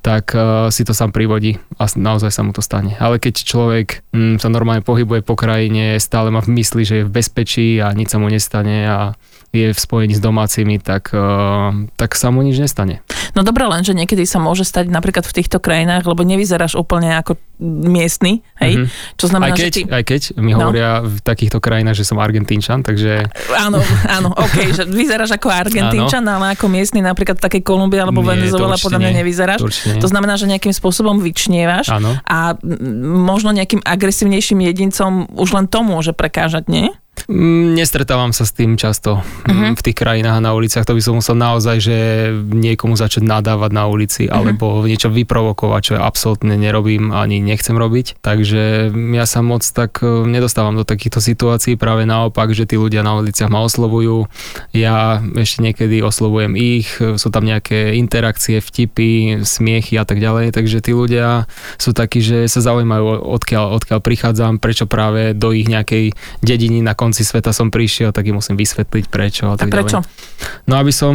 tak 0.00 0.32
uh, 0.32 0.72
si 0.72 0.80
to 0.84 0.96
sám 0.96 1.12
privodí 1.12 1.60
a 1.76 1.84
naozaj 1.92 2.32
sa 2.32 2.40
mu 2.40 2.56
to 2.56 2.64
stane. 2.64 2.96
Ale 2.96 3.20
keď 3.20 3.44
človek 3.44 4.00
mm, 4.16 4.40
sa 4.40 4.48
normálne 4.48 4.80
pohybuje 4.80 5.20
po 5.20 5.36
krajine, 5.36 6.00
stále 6.00 6.32
má 6.32 6.40
v 6.40 6.56
mysli, 6.56 6.82
že 6.88 6.94
je 7.00 7.06
v 7.06 7.14
bezpečí 7.14 7.68
a 7.84 7.92
nič 7.92 8.12
sa 8.12 8.18
mu 8.18 8.32
nestane 8.32 8.88
a 8.88 9.12
je 9.50 9.74
v 9.74 9.78
spojení 9.78 10.14
s 10.14 10.22
domácimi, 10.22 10.78
tak, 10.78 11.10
uh, 11.10 11.74
tak 11.98 12.14
sa 12.14 12.30
mu 12.30 12.46
nič 12.46 12.62
nestane. 12.62 13.02
No 13.34 13.42
dobré, 13.42 13.66
len 13.66 13.82
že 13.82 13.94
niekedy 13.94 14.22
sa 14.26 14.38
môže 14.38 14.62
stať 14.62 14.90
napríklad 14.90 15.26
v 15.26 15.36
týchto 15.42 15.58
krajinách, 15.58 16.06
lebo 16.06 16.22
nevyzeráš 16.22 16.78
úplne 16.78 17.14
ako 17.18 17.38
miestny, 17.60 18.40
hej? 18.56 18.72
Mm-hmm. 18.80 19.18
Čo 19.20 19.26
znamená, 19.28 19.52
aj 19.52 19.58
keď, 19.58 19.66
že 19.66 19.74
ty... 19.74 19.82
Aj 19.86 20.04
keď 20.06 20.22
mi 20.40 20.52
no. 20.54 20.64
hovoria 20.64 21.04
v 21.04 21.18
takýchto 21.20 21.58
krajinách, 21.60 21.98
že 21.98 22.08
som 22.08 22.16
Argentínčan, 22.22 22.80
takže... 22.80 23.26
Áno, 23.52 23.78
áno, 24.08 24.32
ok, 24.32 24.56
že 24.72 24.82
vyzeráš 24.88 25.36
ako 25.36 25.52
Argentínčan, 25.52 26.24
ale 26.24 26.56
ako 26.56 26.70
miestny 26.72 27.04
napríklad 27.04 27.36
v 27.38 27.42
takej 27.50 27.62
Kolumbii 27.62 28.00
alebo 28.00 28.24
Venezuela 28.24 28.80
podľa 28.80 28.98
mňa 29.02 29.12
nevyzeráš. 29.22 29.60
To, 29.60 29.68
to 30.00 30.08
znamená, 30.08 30.40
že 30.40 30.48
nejakým 30.48 30.72
spôsobom 30.72 31.20
vyčnievaš 31.20 31.92
áno. 31.92 32.16
a 32.24 32.56
možno 33.04 33.52
nejakým 33.52 33.84
agresívnejším 33.84 34.64
jedincom 34.72 35.28
už 35.36 35.52
len 35.52 35.66
to 35.68 35.84
môže 35.84 36.16
prekážať, 36.16 36.70
nie? 36.70 36.88
Mm, 37.28 37.76
nestretávam 37.76 38.30
sa 38.30 38.46
s 38.46 38.54
tým 38.54 38.78
často 38.78 39.20
uh-huh. 39.20 39.74
v 39.74 39.82
tých 39.82 39.96
krajinách 39.96 40.38
a 40.38 40.44
na 40.44 40.52
uliciach. 40.54 40.86
To 40.86 40.96
by 40.96 41.02
som 41.02 41.18
musel 41.18 41.36
naozaj, 41.36 41.76
že 41.80 41.96
niekomu 42.36 42.94
začať 42.94 43.24
nadávať 43.24 43.70
na 43.72 43.84
ulici 43.88 44.28
uh-huh. 44.28 44.36
alebo 44.36 44.84
niečo 44.84 45.08
vyprovokovať, 45.08 45.80
čo 45.80 45.92
ja 45.98 46.06
absolútne 46.06 46.54
nerobím 46.54 47.10
ani 47.10 47.42
nechcem 47.42 47.74
robiť. 47.74 48.22
Takže 48.22 48.92
ja 48.94 49.26
sa 49.26 49.40
moc 49.42 49.64
tak 49.66 50.04
e, 50.04 50.28
nedostávam 50.28 50.76
do 50.76 50.84
takýchto 50.86 51.18
situácií. 51.18 51.74
Práve 51.80 52.06
naopak, 52.06 52.54
že 52.54 52.68
tí 52.68 52.76
ľudia 52.76 53.02
na 53.02 53.18
uliciach 53.18 53.50
ma 53.50 53.64
oslovujú. 53.66 54.30
Ja 54.76 55.24
ešte 55.36 55.64
niekedy 55.64 56.04
oslovujem 56.04 56.54
ich. 56.54 56.88
Sú 56.96 57.28
tam 57.32 57.48
nejaké 57.48 57.98
interakcie, 57.98 58.62
vtipy, 58.62 59.42
smiechy 59.42 59.98
a 59.98 60.04
tak 60.06 60.22
ďalej. 60.22 60.54
Takže 60.54 60.78
tí 60.84 60.92
ľudia 60.94 61.50
sú 61.80 61.90
takí, 61.90 62.22
že 62.22 62.46
sa 62.46 62.62
zaujímajú, 62.62 63.26
odkiaľ, 63.26 63.74
odkiaľ 63.82 63.98
prichádzam, 63.98 64.52
prečo 64.62 64.86
práve 64.86 65.32
do 65.34 65.50
ich 65.50 65.66
nejakej 65.66 66.14
dediny 66.44 66.84
na 66.84 66.94
konci 66.94 67.09
sveta 67.12 67.50
som 67.50 67.74
prišiel, 67.74 68.14
tak 68.14 68.30
im 68.30 68.38
musím 68.38 68.54
vysvetliť 68.54 69.04
prečo 69.10 69.50
a 69.50 69.58
tak 69.58 69.68
a 69.68 69.74
prečo? 69.74 69.98
Ďalej. 70.00 70.68
No 70.70 70.74
aby 70.78 70.92
som 70.94 71.14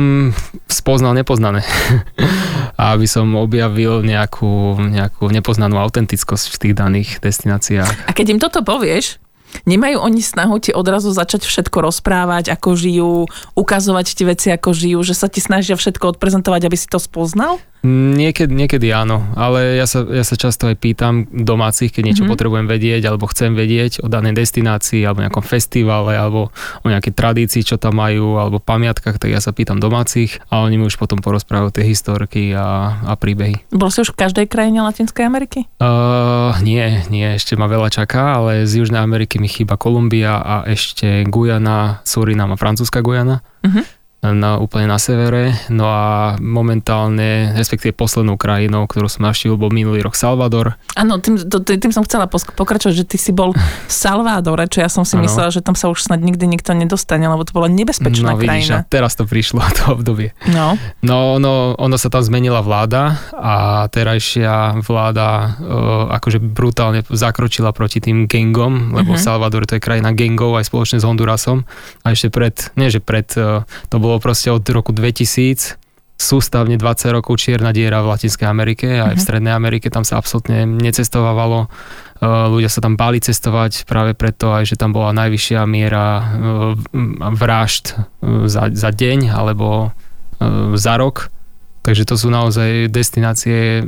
spoznal 0.68 1.16
nepoznané. 1.16 1.64
a 2.80 2.92
aby 2.94 3.08
som 3.08 3.32
objavil 3.40 4.04
nejakú, 4.04 4.75
nejakú 4.78 5.32
nepoznanú 5.32 5.80
autentickosť 5.80 6.46
v 6.52 6.58
tých 6.60 6.74
daných 6.75 7.10
destináciách. 7.24 8.08
A 8.08 8.12
keď 8.12 8.36
im 8.36 8.40
toto 8.44 8.62
povieš, 8.62 9.24
Nemajú 9.64 10.04
oni 10.04 10.20
snahu 10.20 10.60
ti 10.60 10.76
odrazu 10.76 11.16
začať 11.16 11.48
všetko 11.48 11.88
rozprávať, 11.88 12.52
ako 12.52 12.70
žijú, 12.76 13.14
ukazovať 13.56 14.08
ti 14.12 14.24
veci, 14.28 14.48
ako 14.52 14.76
žijú, 14.76 15.00
že 15.08 15.16
sa 15.16 15.32
ti 15.32 15.40
snažia 15.40 15.80
všetko 15.80 16.20
odprezentovať, 16.20 16.62
aby 16.68 16.76
si 16.76 16.92
to 16.92 17.00
spoznal? 17.00 17.64
Niekedy, 17.86 18.50
niekedy 18.50 18.90
áno, 18.90 19.22
ale 19.38 19.78
ja 19.78 19.86
sa, 19.86 20.02
ja 20.02 20.26
sa 20.26 20.34
často 20.34 20.66
aj 20.66 20.82
pýtam 20.82 21.30
domácich, 21.30 21.94
keď 21.94 22.02
niečo 22.02 22.26
mm-hmm. 22.26 22.34
potrebujem 22.34 22.66
vedieť 22.66 23.06
alebo 23.06 23.30
chcem 23.30 23.54
vedieť 23.54 24.02
o 24.02 24.10
danej 24.10 24.34
destinácii 24.42 25.06
alebo 25.06 25.22
nejakom 25.22 25.46
festivale 25.46 26.18
alebo 26.18 26.50
o 26.82 26.88
nejakej 26.90 27.14
tradícii, 27.14 27.62
čo 27.62 27.78
tam 27.78 28.02
majú 28.02 28.42
alebo 28.42 28.58
pamiatkách, 28.58 29.22
tak 29.22 29.30
ja 29.30 29.38
sa 29.38 29.54
pýtam 29.54 29.78
domácich 29.78 30.42
a 30.50 30.66
oni 30.66 30.82
mi 30.82 30.90
už 30.90 30.98
potom 30.98 31.22
porozprávajú 31.22 31.78
tie 31.78 31.86
historky 31.86 32.58
a, 32.58 33.06
a 33.06 33.14
príbehy. 33.14 33.70
Bol 33.70 33.94
si 33.94 34.02
už 34.02 34.18
v 34.18 34.26
každej 34.26 34.46
krajine 34.50 34.82
Latinskej 34.82 35.22
Ameriky? 35.22 35.70
Uh, 35.78 36.58
nie, 36.66 37.06
nie, 37.14 37.38
ešte 37.38 37.54
ma 37.54 37.70
veľa 37.70 37.94
čaká, 37.94 38.42
ale 38.42 38.66
z 38.66 38.82
Južnej 38.82 38.98
Ameriky 38.98 39.38
mi 39.46 39.50
chýba 39.54 39.78
Kolumbia 39.78 40.42
a 40.42 40.66
ešte 40.66 41.22
Guyana, 41.30 42.02
Surinam 42.02 42.50
a 42.50 42.58
francúzska 42.58 43.06
Guyana. 43.06 43.46
Uh-huh 43.62 43.86
na, 44.34 44.58
úplne 44.58 44.89
na 44.89 44.98
severe. 44.98 45.53
No 45.70 45.86
a 45.86 46.39
momentálne, 46.39 47.53
respektíve 47.53 47.94
poslednou 47.94 48.39
krajinou, 48.39 48.88
ktorú 48.88 49.12
som 49.12 49.27
navštívil, 49.27 49.60
bol 49.60 49.70
minulý 49.70 50.01
rok 50.01 50.15
Salvador. 50.17 50.79
Áno, 50.96 51.20
tým, 51.20 51.38
to, 51.38 51.60
tým 51.62 51.91
som 51.91 52.01
chcela 52.08 52.25
pokračovať, 52.32 52.96
že 52.96 53.05
ty 53.05 53.17
si 53.20 53.36
bol 53.36 53.51
v 53.53 53.91
Salvadore, 53.91 54.65
čo 54.72 54.82
ja 54.82 54.89
som 54.89 55.03
si 55.03 55.20
ano. 55.20 55.27
myslela, 55.27 55.51
že 55.51 55.62
tam 55.62 55.75
sa 55.75 55.91
už 55.91 56.01
snad 56.01 56.24
nikdy 56.24 56.48
nikto 56.48 56.72
nedostane, 56.72 57.27
lebo 57.27 57.44
to 57.44 57.51
bola 57.51 57.67
nebezpečná 57.67 58.34
no, 58.34 58.39
vidíš, 58.39 58.72
krajina. 58.72 58.88
teraz 58.88 59.20
to 59.20 59.27
prišlo, 59.27 59.62
to 59.77 59.94
obdobie. 59.94 60.32
No. 60.50 60.79
No, 61.03 61.38
no, 61.38 61.75
ono 61.75 61.96
sa 62.00 62.08
tam 62.08 62.24
zmenila 62.24 62.63
vláda 62.63 63.20
a 63.36 63.86
terajšia 63.91 64.79
vláda 64.79 65.27
uh, 65.60 66.15
akože 66.15 66.39
brutálne 66.39 67.03
zakročila 67.12 67.75
proti 67.75 68.00
tým 68.00 68.29
gangom, 68.29 68.96
lebo 68.96 69.13
uh-huh. 69.13 69.22
Salvador 69.22 69.67
to 69.67 69.75
je 69.77 69.84
krajina 69.84 70.15
gangov 70.15 70.55
aj 70.55 70.70
spoločne 70.70 71.01
s 71.01 71.08
Hondurasom 71.08 71.67
a 72.05 72.13
ešte 72.13 72.32
pred, 72.32 72.55
nie 72.79 72.88
že 72.88 73.03
pred, 73.03 73.27
uh, 73.36 73.65
to 73.89 73.98
bolo 74.00 74.14
bolo 74.15 74.24
proste 74.24 74.48
od 74.48 74.63
roku 74.72 74.95
2000 74.95 75.75
sústavne 76.15 76.79
20 76.79 77.12
rokov 77.12 77.36
čierna 77.43 77.75
diera 77.75 78.00
v 78.00 78.15
Latinskej 78.15 78.48
Amerike 78.48 78.88
a 79.03 79.12
aj 79.12 79.15
v 79.15 79.19
mhm. 79.19 79.25
Strednej 79.27 79.51
Amerike 79.51 79.91
tam 79.91 80.07
sa 80.07 80.15
absolútne 80.15 80.63
necestovávalo. 80.63 81.67
Ľudia 82.24 82.72
sa 82.72 82.79
tam 82.79 82.95
báli 82.95 83.19
cestovať 83.19 83.84
práve 83.84 84.15
preto 84.15 84.55
aj, 84.55 84.72
že 84.72 84.79
tam 84.79 84.95
bola 84.95 85.12
najvyššia 85.12 85.67
miera 85.67 86.24
vražd 87.19 88.00
za, 88.48 88.72
za 88.72 88.89
deň 88.95 89.36
alebo 89.36 89.91
za 90.79 90.95
rok. 90.95 91.27
Takže 91.84 92.07
to 92.07 92.15
sú 92.15 92.31
naozaj 92.31 92.88
destinácie, 92.88 93.84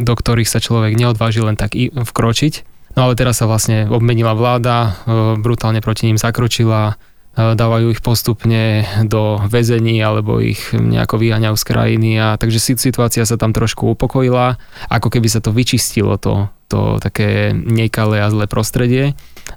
do 0.00 0.14
ktorých 0.16 0.48
sa 0.48 0.64
človek 0.64 0.96
neodváži 0.96 1.44
len 1.44 1.60
tak 1.60 1.76
vkročiť. 1.92 2.54
No 2.96 3.06
ale 3.06 3.14
teraz 3.14 3.44
sa 3.44 3.46
vlastne 3.46 3.84
obmenila 3.92 4.32
vláda, 4.32 4.96
brutálne 5.36 5.84
proti 5.84 6.08
ním 6.08 6.16
zakročila, 6.16 6.96
dávajú 7.38 7.94
ich 7.94 8.02
postupne 8.02 8.82
do 9.06 9.38
väzení 9.46 10.02
alebo 10.02 10.42
ich 10.42 10.74
nejako 10.74 11.22
vyháňajú 11.22 11.54
z 11.54 11.64
krajiny 11.64 12.10
a 12.18 12.34
takže 12.34 12.74
situácia 12.74 13.22
sa 13.22 13.38
tam 13.38 13.54
trošku 13.54 13.94
upokojila, 13.94 14.58
ako 14.90 15.08
keby 15.14 15.30
sa 15.30 15.38
to 15.38 15.54
vyčistilo 15.54 16.18
to, 16.18 16.50
to 16.66 16.98
také 16.98 17.54
nekalé 17.54 18.26
a 18.26 18.28
zlé 18.34 18.50
prostredie. 18.50 19.14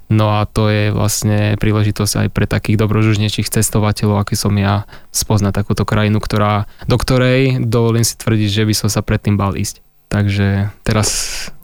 No 0.08 0.38
a 0.38 0.46
to 0.46 0.70
je 0.70 0.94
vlastne 0.94 1.58
príležitosť 1.58 2.24
aj 2.24 2.28
pre 2.30 2.46
takých 2.46 2.80
dobrožužnejších 2.80 3.50
cestovateľov, 3.50 4.22
aký 4.22 4.38
som 4.38 4.54
ja, 4.54 4.86
spoznať 5.10 5.52
takúto 5.52 5.82
krajinu, 5.82 6.22
ktorá, 6.22 6.70
do 6.86 6.96
ktorej 6.96 7.60
dovolím 7.60 8.06
si 8.06 8.14
tvrdiť, 8.14 8.62
že 8.62 8.64
by 8.64 8.74
som 8.78 8.88
sa 8.88 9.02
predtým 9.02 9.34
bal 9.34 9.58
ísť. 9.58 9.82
Takže 10.12 10.68
teraz... 10.84 11.08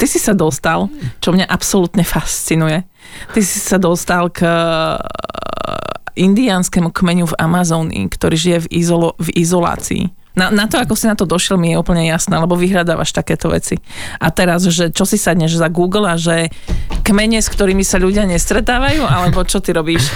Ty 0.01 0.09
si 0.09 0.17
sa 0.17 0.33
dostal, 0.33 0.89
čo 1.21 1.37
mňa 1.37 1.45
absolútne 1.47 2.01
fascinuje. 2.01 2.81
Ty 3.37 3.41
si 3.45 3.61
sa 3.61 3.77
dostal 3.77 4.33
k 4.33 4.49
indiánskému 6.19 6.91
kmeňu 6.91 7.31
v 7.31 7.39
Amazónii, 7.39 8.11
ktorý 8.11 8.37
žije 8.37 8.59
v, 8.67 8.69
izolo, 8.83 9.15
v 9.23 9.31
izolácii. 9.39 10.03
Na, 10.39 10.55
na 10.55 10.71
to, 10.71 10.79
ako 10.79 10.95
si 10.95 11.11
na 11.11 11.19
to 11.19 11.27
došiel, 11.27 11.59
mi 11.59 11.75
je 11.75 11.83
úplne 11.83 12.07
jasné, 12.07 12.39
lebo 12.39 12.55
vyhľadávaš 12.55 13.11
takéto 13.11 13.51
veci. 13.51 13.83
A 14.23 14.31
teraz, 14.31 14.63
že 14.71 14.95
čo 14.95 15.03
si 15.03 15.19
sadneš 15.19 15.59
za 15.59 15.67
Google 15.67 16.07
a 16.07 16.15
že 16.15 16.55
kmene, 17.03 17.43
s 17.43 17.51
ktorými 17.51 17.83
sa 17.83 17.99
ľudia 17.99 18.23
nestretávajú, 18.23 19.03
alebo 19.03 19.43
čo 19.43 19.59
ty 19.59 19.75
robíš? 19.75 20.07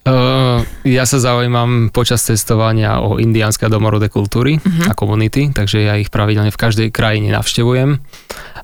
Uh, 0.00 0.64
ja 0.80 1.04
sa 1.04 1.20
zaujímam 1.20 1.92
počas 1.92 2.24
cestovania 2.24 3.04
o 3.04 3.20
indiánske 3.20 3.68
a 3.68 3.70
domorodé 3.70 4.08
kultúry 4.08 4.56
uh-huh. 4.56 4.88
a 4.88 4.96
komunity, 4.96 5.52
takže 5.52 5.84
ja 5.84 6.00
ich 6.00 6.08
pravidelne 6.08 6.48
v 6.48 6.56
každej 6.56 6.88
krajine 6.88 7.28
navštevujem. 7.28 8.00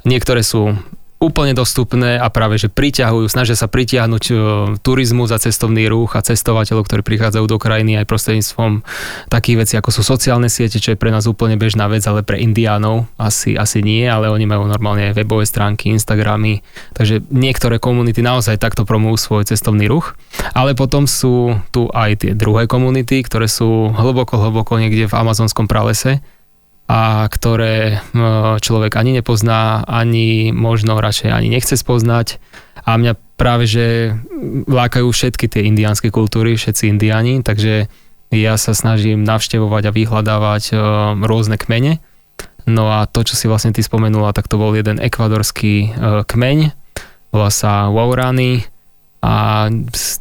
Niektoré 0.09 0.41
sú 0.41 0.81
úplne 1.27 1.59
dostupné 1.59 2.23
a 2.23 2.31
práve, 2.31 2.63
že 2.63 2.71
priťahujú, 2.71 3.27
snažia 3.27 3.59
sa 3.59 3.67
pritiahnuť 3.67 4.25
uh, 4.31 4.39
turizmu 4.79 5.27
za 5.27 5.43
cestovný 5.43 5.91
ruch 5.91 6.15
a 6.15 6.23
cestovateľov, 6.23 6.87
ktorí 6.87 7.03
prichádzajú 7.03 7.45
do 7.51 7.59
krajiny 7.59 7.99
aj 7.99 8.07
prostredníctvom 8.07 8.87
takých 9.27 9.57
vecí, 9.59 9.75
ako 9.75 9.91
sú 9.91 10.07
sociálne 10.07 10.47
siete, 10.47 10.79
čo 10.79 10.95
je 10.95 11.01
pre 11.01 11.11
nás 11.11 11.27
úplne 11.27 11.59
bežná 11.59 11.91
vec, 11.91 12.07
ale 12.07 12.23
pre 12.23 12.39
indiánov 12.39 13.11
asi, 13.19 13.59
asi 13.59 13.83
nie, 13.83 14.07
ale 14.07 14.31
oni 14.31 14.47
majú 14.47 14.71
normálne 14.71 15.11
webové 15.11 15.43
stránky, 15.51 15.91
Instagramy, 15.91 16.63
takže 16.95 17.27
niektoré 17.35 17.83
komunity 17.83 18.23
naozaj 18.23 18.63
takto 18.63 18.87
promujú 18.87 19.19
svoj 19.19 19.43
cestovný 19.51 19.91
ruch, 19.91 20.15
ale 20.55 20.79
potom 20.79 21.11
sú 21.11 21.59
tu 21.75 21.91
aj 21.91 22.23
tie 22.23 22.33
druhé 22.39 22.71
komunity, 22.71 23.27
ktoré 23.27 23.51
sú 23.51 23.91
hlboko, 23.91 24.39
hlboko 24.39 24.79
niekde 24.79 25.11
v 25.11 25.19
amazonskom 25.19 25.67
pralese, 25.67 26.23
a 26.87 27.27
ktoré 27.27 27.99
človek 28.63 28.95
ani 28.95 29.19
nepozná, 29.19 29.83
ani 29.87 30.55
možno 30.55 30.99
radšej 31.03 31.35
ani 31.35 31.51
nechce 31.51 31.75
spoznať. 31.75 32.39
A 32.87 32.95
mňa 32.95 33.19
práve, 33.35 33.67
že 33.67 34.15
lákajú 34.71 35.11
všetky 35.11 35.51
tie 35.51 35.67
indiánske 35.67 36.15
kultúry, 36.15 36.55
všetci 36.55 36.87
indiáni, 36.87 37.43
takže 37.43 37.91
ja 38.31 38.55
sa 38.55 38.73
snažím 38.75 39.27
navštevovať 39.27 39.83
a 39.91 39.95
vyhľadávať 39.95 40.65
rôzne 41.27 41.59
kmene. 41.59 41.99
No 42.67 42.91
a 42.91 43.07
to, 43.07 43.23
čo 43.23 43.35
si 43.39 43.47
vlastne 43.47 43.75
ty 43.75 43.83
spomenula, 43.83 44.35
tak 44.35 44.47
to 44.47 44.59
bol 44.59 44.75
jeden 44.75 44.99
ekvadorský 45.03 45.95
kmeň, 46.27 46.59
volá 47.31 47.51
sa 47.51 47.91
Waurani 47.91 48.67
a 49.23 49.67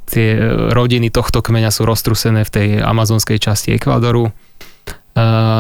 tie 0.10 0.30
rodiny 0.74 1.14
tohto 1.14 1.46
kmeňa 1.46 1.70
sú 1.70 1.86
roztrusené 1.86 2.42
v 2.46 2.54
tej 2.54 2.68
amazonskej 2.82 3.38
časti 3.38 3.78
Ekvadoru 3.78 4.34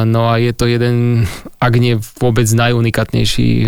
no 0.03 0.27
a 0.27 0.35
je 0.35 0.51
to 0.51 0.67
jeden, 0.67 1.23
ak 1.63 1.73
nie 1.79 1.95
vôbec 2.19 2.43
najunikatnejší 2.43 3.49
e, 3.63 3.67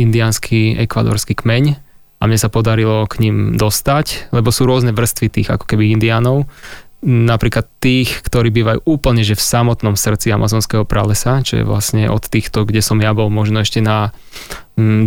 indiánsky 0.00 0.80
ekvadorský 0.80 1.36
kmeň. 1.36 1.76
A 2.18 2.26
mne 2.26 2.38
sa 2.40 2.50
podarilo 2.50 3.06
k 3.06 3.22
ním 3.22 3.54
dostať, 3.54 4.32
lebo 4.34 4.50
sú 4.50 4.66
rôzne 4.66 4.90
vrstvy 4.90 5.26
tých 5.30 5.48
ako 5.54 5.68
keby 5.68 5.94
indiánov. 5.94 6.50
Napríklad 6.98 7.70
tých, 7.78 8.26
ktorí 8.26 8.50
bývajú 8.50 8.82
úplne 8.82 9.22
že 9.22 9.38
v 9.38 9.46
samotnom 9.46 9.94
srdci 9.94 10.34
amazonského 10.34 10.82
pralesa, 10.82 11.38
čo 11.46 11.62
je 11.62 11.64
vlastne 11.68 12.10
od 12.10 12.26
týchto, 12.26 12.66
kde 12.66 12.82
som 12.82 12.98
ja 12.98 13.14
bol 13.14 13.30
možno 13.30 13.62
ešte 13.62 13.78
na 13.78 14.10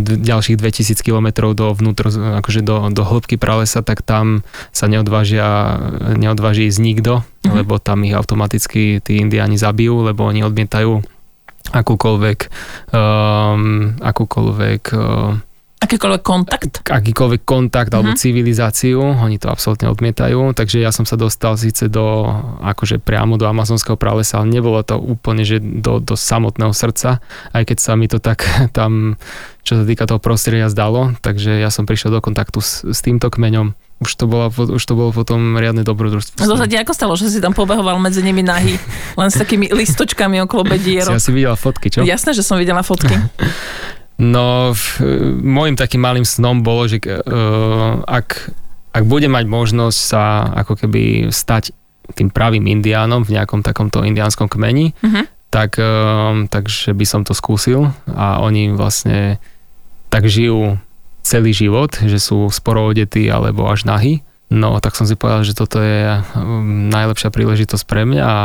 ďalších 0.04 0.60
2000 0.60 1.00
km 1.00 1.48
do 1.56 1.72
vnútro, 1.72 2.12
akože 2.12 2.60
do, 2.60 2.92
do 2.92 3.02
hĺbky 3.02 3.40
pralesa, 3.40 3.80
tak 3.80 4.04
tam 4.04 4.44
sa 4.68 4.84
neodvážia, 4.84 5.80
neodváži 6.20 6.68
ísť 6.68 6.80
nikto, 6.84 7.12
mm-hmm. 7.24 7.56
lebo 7.56 7.80
tam 7.80 8.04
ich 8.04 8.12
automaticky 8.12 9.00
tí 9.00 9.16
indiáni 9.16 9.56
zabijú, 9.56 10.04
lebo 10.04 10.28
oni 10.28 10.44
odmietajú 10.44 11.00
akúkoľvek 11.72 12.38
um, 12.92 13.96
akúkoľvek 14.02 14.82
um, 14.92 15.40
Akýkoľvek 15.82 16.22
kontakt? 16.22 16.72
Akýkoľvek 16.86 17.42
kontakt 17.42 17.90
uh-huh. 17.90 17.98
alebo 17.98 18.14
mhm. 18.14 18.20
civilizáciu, 18.22 19.02
oni 19.02 19.42
to 19.42 19.50
absolútne 19.50 19.90
odmietajú, 19.90 20.54
takže 20.54 20.78
ja 20.78 20.94
som 20.94 21.02
sa 21.02 21.18
dostal 21.18 21.58
síce 21.58 21.90
do, 21.90 22.30
akože 22.62 23.02
priamo 23.02 23.34
do 23.34 23.50
amazonského 23.50 23.98
pralesa, 23.98 24.38
ale 24.38 24.54
nebolo 24.54 24.78
to 24.86 24.94
úplne, 24.94 25.42
že 25.42 25.58
do, 25.58 25.98
do 25.98 26.14
samotného 26.14 26.70
srdca, 26.70 27.18
aj 27.50 27.62
keď 27.66 27.78
sa 27.82 27.92
mi 27.98 28.06
to 28.06 28.22
tak 28.22 28.46
tam, 28.78 29.18
čo 29.66 29.82
sa 29.82 29.84
týka 29.84 30.06
toho 30.06 30.22
prostredia 30.22 30.70
zdalo, 30.70 31.18
takže 31.18 31.58
ja 31.58 31.68
som 31.74 31.82
prišiel 31.82 32.14
do 32.14 32.22
kontaktu 32.22 32.62
s, 32.62 32.86
s 32.86 33.02
týmto 33.02 33.26
kmeňom. 33.26 33.74
Už 34.02 34.18
to, 34.18 34.26
bola, 34.26 34.50
už 34.50 34.82
to 34.82 34.98
bolo 34.98 35.14
potom 35.14 35.54
riadne 35.54 35.86
dobrodružstvo. 35.86 36.42
To 36.42 36.58
sa 36.58 36.66
ti 36.66 36.74
ako 36.74 36.90
stalo, 36.90 37.14
že 37.14 37.30
si 37.30 37.38
tam 37.38 37.54
pobehoval 37.54 38.02
medzi 38.02 38.18
nimi 38.18 38.42
nahy, 38.42 38.74
len 39.14 39.28
s 39.30 39.38
takými 39.38 39.70
listočkami 39.78 40.42
okolo 40.42 40.66
bedierok? 40.66 41.14
Si 41.14 41.22
asi 41.22 41.30
videla 41.30 41.54
fotky, 41.54 41.86
čo? 41.86 42.02
Jasné, 42.02 42.34
že 42.34 42.42
som 42.42 42.58
videla 42.58 42.82
fotky. 42.82 43.14
No, 44.22 44.70
môjim 45.42 45.74
takým 45.74 45.98
malým 45.98 46.22
snom 46.22 46.62
bolo, 46.62 46.86
že 46.86 47.02
uh, 47.02 48.06
ak, 48.06 48.54
ak 48.94 49.02
bude 49.02 49.26
mať 49.26 49.44
možnosť 49.50 49.98
sa 49.98 50.46
ako 50.62 50.78
keby 50.78 51.34
stať 51.34 51.74
tým 52.14 52.30
pravým 52.30 52.70
indiánom 52.70 53.26
v 53.26 53.34
nejakom 53.34 53.66
takomto 53.66 54.06
indiánskom 54.06 54.46
kmeni, 54.46 54.94
uh-huh. 54.94 55.26
tak, 55.50 55.74
uh, 55.82 56.46
takže 56.46 56.94
by 56.94 57.02
som 57.02 57.26
to 57.26 57.34
skúsil 57.34 57.90
a 58.06 58.38
oni 58.46 58.70
vlastne 58.70 59.42
tak 60.06 60.30
žijú 60.30 60.78
celý 61.26 61.50
život, 61.50 61.90
že 61.98 62.22
sú 62.22 62.46
sporo 62.54 62.86
odetí 62.86 63.26
alebo 63.26 63.66
až 63.66 63.90
nahy. 63.90 64.22
No, 64.52 64.78
tak 64.84 64.94
som 64.94 65.08
si 65.08 65.16
povedal, 65.16 65.48
že 65.48 65.56
toto 65.56 65.80
je 65.80 66.20
najlepšia 66.92 67.32
príležitosť 67.32 67.84
pre 67.88 68.04
mňa 68.04 68.22
a 68.22 68.38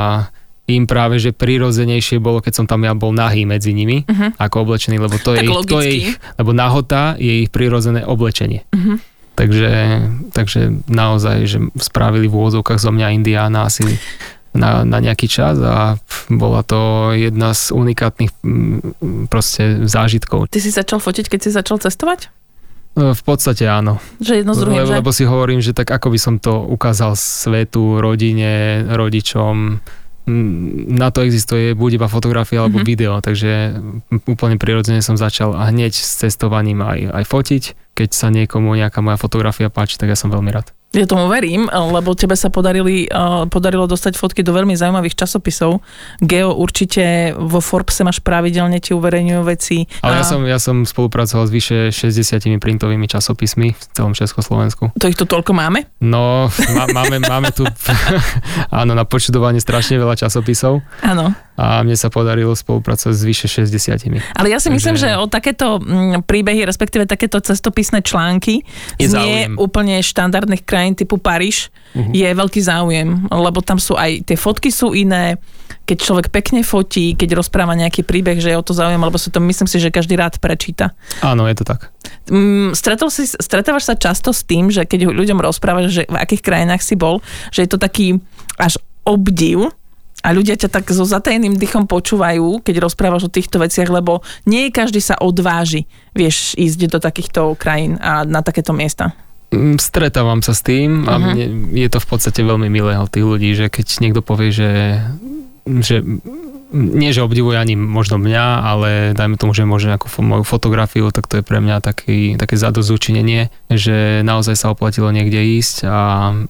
im 0.67 0.83
práve, 0.83 1.15
že 1.17 1.31
prirodzenejšie 1.31 2.19
bolo, 2.19 2.43
keď 2.43 2.53
som 2.59 2.65
tam 2.67 2.83
ja 2.83 2.91
bol 2.91 3.15
nahý 3.15 3.47
medzi 3.47 3.71
nimi, 3.71 4.03
uh-huh. 4.03 4.36
ako 4.36 4.67
oblečený, 4.67 5.00
lebo 5.00 5.15
to 5.15 5.31
je, 5.33 5.47
ich, 5.47 5.57
to 5.63 5.79
je 5.79 5.91
ich, 5.95 6.09
lebo 6.36 6.51
nahota 6.51 7.15
je 7.15 7.47
ich 7.47 7.50
prirodzené 7.50 8.03
oblečenie. 8.03 8.67
Uh-huh. 8.75 9.00
Takže, 9.39 9.71
takže 10.36 10.83
naozaj, 10.91 11.38
že 11.47 11.57
spravili 11.79 12.27
v 12.27 12.36
úvodzovkách 12.36 12.83
zo 12.83 12.91
mňa 12.91 13.15
Indiána 13.15 13.69
asi 13.69 13.86
na, 14.57 14.83
na 14.83 14.97
nejaký 15.00 15.29
čas 15.29 15.55
a 15.62 16.01
bola 16.27 16.65
to 16.65 17.13
jedna 17.15 17.53
z 17.53 17.71
unikátnych 17.71 18.33
mm, 18.41 19.29
proste 19.31 19.86
zážitkov. 19.86 20.50
Ty 20.51 20.59
si 20.59 20.74
začal 20.74 21.00
fotiť, 21.00 21.31
keď 21.31 21.39
si 21.47 21.50
začal 21.53 21.77
cestovať? 21.77 22.33
E, 22.97 23.13
v 23.13 23.21
podstate 23.21 23.69
áno. 23.69 24.01
Že 24.17 24.41
jedno 24.41 24.57
z 24.57 24.59
druhým, 24.65 24.83
lebo, 24.83 24.89
že? 24.89 24.97
lebo 25.00 25.12
si 25.13 25.24
hovorím, 25.29 25.62
že 25.62 25.77
tak 25.77 25.93
ako 25.93 26.12
by 26.12 26.19
som 26.19 26.36
to 26.41 26.57
ukázal 26.57 27.13
svetu, 27.13 28.01
rodine, 28.01 28.83
rodičom, 28.89 29.55
Mm, 29.55 30.06
na 30.27 31.07
to 31.10 31.24
existuje 31.24 31.72
buď 31.72 32.03
iba 32.03 32.07
fotografia 32.12 32.62
alebo 32.62 32.84
mm-hmm. 32.84 32.91
video, 32.91 33.13
takže 33.24 33.79
úplne 34.27 34.60
prirodzene 34.60 35.00
som 35.00 35.15
začal 35.15 35.55
a 35.55 35.72
hneď 35.72 35.96
s 35.96 36.19
cestovaním 36.19 36.84
aj, 36.84 37.15
aj 37.15 37.24
fotiť. 37.25 37.63
Keď 37.98 38.10
sa 38.13 38.29
niekomu 38.29 38.77
nejaká 38.77 39.01
moja 39.01 39.17
fotografia 39.17 39.72
páči, 39.74 39.98
tak 39.98 40.13
ja 40.13 40.19
som 40.19 40.29
veľmi 40.29 40.53
rád. 40.53 40.76
Ja 40.96 41.03
tomu 41.03 41.27
verím, 41.27 41.67
lebo 41.67 42.15
tebe 42.15 42.39
sa 42.39 42.48
podarili, 42.48 43.12
podarilo 43.51 43.91
dostať 43.91 44.15
fotky 44.15 44.39
do 44.39 44.56
veľmi 44.56 44.72
zaujímavých 44.72 45.20
časopisov. 45.20 45.84
Geo 46.24 46.56
určite 46.56 47.36
vo 47.36 47.60
Forbese 47.60 48.08
máš 48.08 48.24
pravidelne 48.24 48.79
ti 48.79 48.96
uverejňujú 48.96 49.41
veci. 49.44 49.84
Ale 50.00 50.24
ja, 50.24 50.25
som, 50.25 50.41
ja 50.48 50.58
som 50.63 50.88
spolupracoval 50.88 51.46
s 51.48 51.51
vyše 51.51 51.77
60 51.91 52.56
printovými 52.63 53.03
časopismi 53.03 53.75
v 53.75 53.84
celom 53.91 54.15
Československu. 54.15 54.96
To 54.96 55.12
ich 55.12 55.20
tu 55.20 55.27
toľko 55.27 55.51
máme? 55.51 55.91
No, 56.00 56.48
má, 56.72 56.88
máme, 56.96 57.20
máme 57.20 57.51
tu 57.51 57.67
áno, 58.79 58.96
na 58.96 59.03
počudovanie 59.03 59.60
strašne 59.60 60.00
veľa 60.00 60.15
časopisov. 60.15 60.79
Áno 61.03 61.47
a 61.57 61.81
mne 61.81 61.97
sa 61.97 62.13
podarilo 62.13 62.53
spolupracovať 62.53 63.15
s 63.17 63.23
vyše 63.25 63.47
60. 63.49 64.37
Ale 64.37 64.53
ja 64.53 64.61
si 64.61 64.69
myslím, 64.69 64.93
že 64.93 65.17
o 65.17 65.25
takéto 65.25 65.81
mm, 65.81 66.29
príbehy, 66.29 66.61
respektíve 66.69 67.09
takéto 67.09 67.41
cestopisné 67.41 68.05
články 68.05 68.61
je 69.01 69.09
z 69.09 69.17
nie 69.17 69.37
úplne 69.57 69.97
štandardných 70.05 70.61
krajín 70.61 70.93
typu 70.93 71.17
Paríž 71.17 71.73
uh-huh. 71.97 72.13
je 72.13 72.29
veľký 72.29 72.61
záujem, 72.61 73.25
lebo 73.33 73.65
tam 73.65 73.81
sú 73.81 73.97
aj 73.97 74.29
tie 74.29 74.37
fotky 74.37 74.69
sú 74.69 74.93
iné, 74.93 75.41
keď 75.89 75.97
človek 75.97 76.27
pekne 76.29 76.61
fotí, 76.61 77.17
keď 77.17 77.41
rozpráva 77.41 77.73
nejaký 77.73 78.05
príbeh, 78.05 78.37
že 78.37 78.53
je 78.53 78.59
o 78.59 78.61
to 78.61 78.77
záujem, 78.77 79.01
lebo 79.01 79.17
si 79.17 79.33
to 79.33 79.41
myslím 79.41 79.65
si, 79.65 79.81
že 79.81 79.89
každý 79.89 80.13
rád 80.13 80.37
prečíta. 80.37 80.93
Áno, 81.25 81.49
je 81.49 81.57
to 81.57 81.65
tak. 81.65 81.89
Mm, 82.29 82.77
stretol 82.77 83.09
si, 83.09 83.25
stretávaš 83.25 83.89
sa 83.89 83.97
často 83.97 84.29
s 84.29 84.45
tým, 84.45 84.69
že 84.69 84.85
keď 84.85 85.09
ľuďom 85.09 85.41
rozprávaš, 85.41 85.89
že 85.89 86.03
v 86.05 86.21
akých 86.21 86.45
krajinách 86.45 86.85
si 86.85 86.93
bol, 86.93 87.25
že 87.49 87.65
je 87.65 87.69
to 87.73 87.81
taký 87.81 88.21
až 88.61 88.77
obdiv, 89.07 89.73
a 90.27 90.36
ľudia 90.36 90.60
ťa 90.60 90.67
tak 90.67 90.91
so 90.91 91.07
zatajeným 91.07 91.55
dychom 91.55 91.88
počúvajú, 91.88 92.60
keď 92.60 92.84
rozprávaš 92.84 93.31
o 93.31 93.34
týchto 93.34 93.63
veciach, 93.63 93.88
lebo 93.88 94.19
nie 94.43 94.67
každý 94.75 95.00
sa 95.00 95.15
odváži, 95.15 95.88
vieš, 96.12 96.51
ísť 96.60 96.91
do 96.91 97.00
takýchto 97.00 97.55
krajín 97.55 97.96
a 98.03 98.27
na 98.27 98.43
takéto 98.43 98.75
miesta. 98.75 99.15
Mm, 99.55 99.79
stretávam 99.79 100.43
sa 100.43 100.51
s 100.51 100.60
tým 100.60 101.07
a 101.07 101.15
uh-huh. 101.15 101.31
mne, 101.31 101.72
je 101.72 101.88
to 101.88 102.03
v 102.03 102.07
podstate 102.12 102.43
veľmi 102.43 102.67
milé 102.67 103.00
od 103.00 103.07
tých 103.07 103.24
ľudí, 103.24 103.55
že 103.55 103.72
keď 103.72 104.03
niekto 104.03 104.19
povie, 104.19 104.51
že, 104.51 105.00
že 105.63 106.03
nie, 106.74 107.15
že 107.15 107.24
obdivuje 107.24 107.55
ani 107.55 107.79
možno 107.79 108.19
mňa, 108.19 108.45
ale 108.59 108.89
dajme 109.15 109.39
tomu, 109.39 109.55
že 109.55 109.63
môže 109.63 109.88
nejakú 109.88 110.12
moju 110.19 110.43
fotografiu, 110.43 111.07
tak 111.15 111.31
to 111.31 111.39
je 111.39 111.43
pre 111.43 111.63
mňa 111.63 111.79
taký, 111.79 112.36
také 112.36 112.59
zadozučinenie, 112.59 113.47
že 113.71 114.21
naozaj 114.27 114.55
sa 114.59 114.71
oplatilo 114.75 115.07
niekde 115.15 115.39
ísť 115.39 115.88
a 115.88 116.00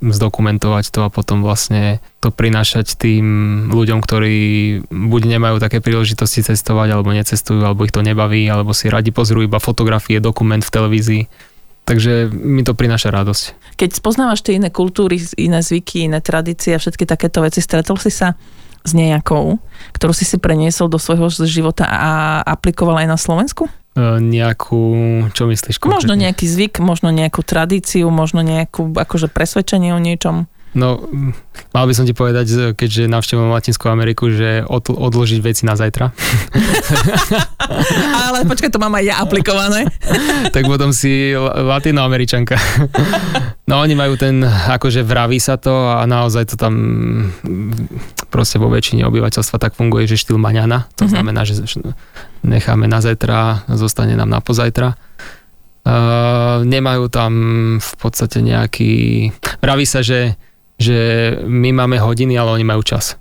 zdokumentovať 0.01 0.89
to 0.89 1.05
a 1.05 1.13
potom 1.13 1.45
vlastne 1.45 2.01
to 2.17 2.33
prinášať 2.33 2.97
tým 2.97 3.25
ľuďom, 3.69 4.01
ktorí 4.01 4.37
buď 4.89 5.21
nemajú 5.37 5.61
také 5.61 5.85
príležitosti 5.85 6.41
cestovať, 6.41 6.97
alebo 6.97 7.13
necestujú, 7.13 7.61
alebo 7.61 7.85
ich 7.85 7.93
to 7.93 8.01
nebaví, 8.01 8.49
alebo 8.49 8.73
si 8.73 8.89
radi 8.89 9.13
pozrú 9.13 9.45
iba 9.45 9.61
fotografie, 9.61 10.17
dokument 10.17 10.65
v 10.65 10.73
televízii. 10.73 11.23
Takže 11.87 12.27
mi 12.27 12.67
to 12.67 12.75
prináša 12.75 13.15
radosť. 13.15 13.79
Keď 13.79 13.89
spoznávaš 13.95 14.43
tie 14.43 14.59
iné 14.59 14.67
kultúry, 14.67 15.23
iné 15.39 15.63
zvyky, 15.63 16.11
iné 16.11 16.19
tradície 16.19 16.75
a 16.75 16.81
všetky 16.83 17.07
takéto 17.07 17.39
veci, 17.39 17.63
stretol 17.63 17.95
si 17.95 18.11
sa 18.11 18.35
s 18.83 18.91
nejakou, 18.93 19.61
ktorú 19.95 20.13
si 20.13 20.25
si 20.25 20.37
preniesol 20.41 20.91
do 20.91 20.99
svojho 20.99 21.29
života 21.45 21.87
a 21.87 22.41
aplikoval 22.43 23.01
aj 23.01 23.07
na 23.07 23.17
Slovensku? 23.17 23.69
E, 23.97 24.21
nejakú, 24.21 24.81
čo 25.33 25.49
myslíš? 25.49 25.81
Konkrétne? 25.81 25.97
Možno 25.97 26.13
nejaký 26.13 26.45
zvyk, 26.45 26.73
možno 26.83 27.09
nejakú 27.09 27.41
tradíciu, 27.41 28.07
možno 28.13 28.45
nejakú 28.45 28.93
akože 28.93 29.31
presvedčenie 29.31 29.95
o 29.95 29.99
niečom. 29.99 30.45
No, 30.77 31.09
mal 31.73 31.89
by 31.89 31.93
som 31.97 32.05
ti 32.05 32.13
povedať, 32.13 32.77
keďže 32.77 33.09
navštevujem 33.09 33.49
Latinskú 33.49 33.89
Ameriku, 33.89 34.29
že 34.29 34.61
od, 34.61 34.93
odložiť 34.93 35.41
veci 35.41 35.65
na 35.65 35.73
zajtra. 35.73 36.13
Ale 38.29 38.45
počkaj, 38.45 38.69
to 38.69 38.77
mám 38.77 38.93
aj 38.93 39.03
ja 39.09 39.15
aplikované. 39.17 39.89
tak 40.55 40.69
potom 40.69 40.93
si 40.93 41.33
latinoameričanka. 41.41 42.53
no 43.65 43.81
oni 43.81 43.97
majú 43.97 44.21
ten, 44.21 44.45
akože 44.45 45.01
vraví 45.01 45.41
sa 45.41 45.57
to 45.57 45.73
a 45.73 46.05
naozaj 46.05 46.53
to 46.53 46.55
tam 46.61 46.73
proste 48.29 48.61
vo 48.61 48.69
väčšine 48.69 49.01
obyvateľstva 49.01 49.57
tak 49.57 49.73
funguje, 49.73 50.05
že 50.05 50.21
štýl 50.21 50.37
maňana. 50.37 50.85
To 50.93 51.09
mm-hmm. 51.09 51.09
znamená, 51.09 51.41
že 51.41 51.57
necháme 52.45 52.85
na 52.85 53.01
zajtra, 53.01 53.65
zostane 53.73 54.13
nám 54.13 54.29
na 54.29 54.45
pozajtra. 54.45 54.93
Uh, 55.87 56.67
nemajú 56.67 57.07
tam 57.07 57.31
v 57.79 57.93
podstate 57.97 58.43
nejaký... 58.43 59.31
Vraví 59.63 59.87
sa, 59.87 60.03
že 60.03 60.35
že 60.77 60.97
my 61.45 61.73
máme 61.73 61.97
hodiny, 61.97 62.37
ale 62.37 62.53
oni 62.53 62.65
majú 62.65 62.85
čas. 62.85 63.17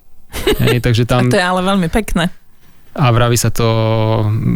Hej, 0.61 0.81
takže 0.87 1.09
tam... 1.09 1.29
A 1.29 1.33
to 1.33 1.41
je 1.41 1.45
ale 1.45 1.65
veľmi 1.65 1.89
pekné. 1.89 2.29
A 2.97 3.13
vraví 3.13 3.37
sa 3.37 3.53
to, 3.53 3.69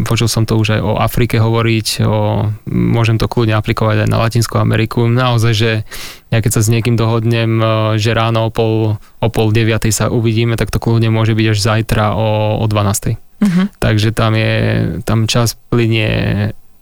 počul 0.08 0.24
som 0.24 0.48
to 0.48 0.56
už 0.56 0.80
aj 0.80 0.80
o 0.80 0.96
Afrike 0.96 1.36
hovoriť, 1.36 2.00
o, 2.08 2.48
môžem 2.72 3.20
to 3.20 3.28
kľudne 3.28 3.52
aplikovať 3.52 4.08
aj 4.08 4.08
na 4.08 4.16
Latinskú 4.16 4.56
Ameriku. 4.56 5.04
Naozaj, 5.12 5.52
že 5.52 5.84
ja 6.32 6.38
keď 6.40 6.56
sa 6.56 6.64
s 6.64 6.72
niekým 6.72 6.96
dohodnem, 6.96 7.60
e, 7.60 7.64
že 8.00 8.16
ráno 8.16 8.48
o 8.48 8.50
pol, 8.50 8.96
o 8.96 9.28
pol 9.28 9.52
deviatej 9.52 9.92
sa 9.92 10.08
uvidíme, 10.08 10.56
tak 10.56 10.72
to 10.72 10.80
kľudne 10.80 11.12
môže 11.12 11.36
byť 11.36 11.46
až 11.52 11.58
zajtra 11.60 12.16
o, 12.16 12.56
o 12.56 12.64
12. 12.64 13.20
Uh-huh. 13.40 13.66
Takže 13.76 14.08
tam 14.16 14.32
je, 14.32 14.54
tam 15.04 15.28
čas 15.28 15.60
plinie 15.68 16.08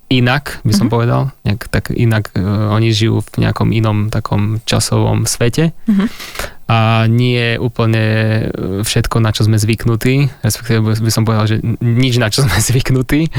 inak, 0.09 0.61
by 0.65 0.73
som 0.73 0.89
uh-huh. 0.89 0.95
povedal. 0.99 1.23
Nejak, 1.45 1.69
tak 1.69 1.85
inak 1.93 2.33
uh, 2.33 2.73
oni 2.73 2.93
žijú 2.93 3.21
v 3.23 3.49
nejakom 3.49 3.73
inom 3.73 4.09
takom 4.09 4.61
časovom 4.65 5.29
svete. 5.29 5.77
Uh-huh 5.89 6.09
a 6.69 7.09
nie 7.09 7.41
je 7.41 7.53
úplne 7.57 8.05
e, 8.05 8.85
všetko, 8.85 9.25
na 9.25 9.33
čo 9.33 9.49
sme 9.49 9.57
zvyknutí, 9.57 10.29
respektíve 10.45 10.85
by 10.85 11.13
som 11.13 11.25
povedal, 11.25 11.49
že 11.49 11.57
nič, 11.81 12.21
na 12.21 12.29
čo 12.29 12.43
sme 12.47 12.61
zvyknutí 12.61 13.33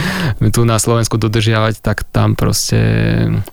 tu 0.49 0.65
na 0.65 0.81
Slovensku 0.81 1.21
dodržiavať, 1.21 1.85
tak 1.85 2.09
tam 2.09 2.33
proste 2.33 2.81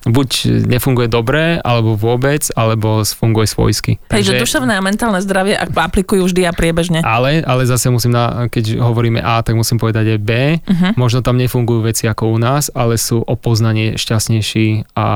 buď 0.09 0.65
nefunguje 0.65 1.13
dobre, 1.13 1.61
alebo 1.61 1.93
vôbec, 1.93 2.49
alebo 2.57 3.05
funguje 3.05 3.45
svojsky. 3.45 4.01
Takže 4.09 4.41
duševné 4.41 4.81
a 4.81 4.83
mentálne 4.83 5.21
zdravie 5.21 5.61
aplikujú 5.61 6.33
vždy 6.33 6.49
a 6.49 6.57
priebežne. 6.57 7.05
Ale, 7.05 7.45
ale 7.45 7.69
zase 7.69 7.93
musím, 7.93 8.17
na, 8.17 8.49
keď 8.49 8.81
hovoríme 8.81 9.21
A, 9.21 9.45
tak 9.45 9.61
musím 9.61 9.77
povedať 9.77 10.17
aj 10.17 10.21
B. 10.25 10.31
Uh-huh. 10.57 10.91
Možno 10.97 11.21
tam 11.21 11.37
nefungujú 11.37 11.85
veci 11.85 12.09
ako 12.09 12.33
u 12.33 12.39
nás, 12.41 12.73
ale 12.73 12.97
sú 12.97 13.21
o 13.21 13.35
poznanie 13.37 14.01
šťastnejší 14.01 14.97
a 14.97 15.09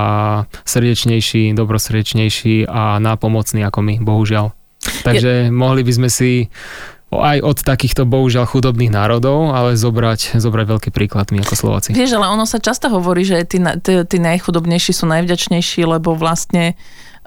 srdečnejší, 0.68 1.56
dobrosrdečnejší 1.56 2.68
a 2.68 3.00
nápomocný 3.00 3.64
ako 3.64 3.80
my, 3.80 3.94
bohužiaľ. 4.04 4.49
Takže 4.80 5.30
je... 5.46 5.50
mohli 5.52 5.84
by 5.84 5.92
sme 5.92 6.08
si 6.08 6.48
aj 7.10 7.42
od 7.42 7.58
takýchto 7.66 8.06
bohužiaľ 8.06 8.46
chudobných 8.46 8.94
národov, 8.94 9.50
ale 9.50 9.74
zobrať, 9.74 10.38
zobrať 10.38 10.66
veľký 10.70 10.90
príklad 10.94 11.34
my 11.34 11.42
ako 11.42 11.54
Slováci. 11.58 11.90
Vieš, 11.90 12.14
ale 12.14 12.30
ono 12.30 12.46
sa 12.46 12.62
často 12.62 12.86
hovorí, 12.86 13.26
že 13.26 13.42
tí, 13.42 13.58
tí, 13.58 13.92
tí 14.06 14.16
najchudobnejší 14.22 14.94
sú 14.94 15.10
najvďačnejší, 15.10 15.90
lebo 15.90 16.14
vlastne 16.14 16.78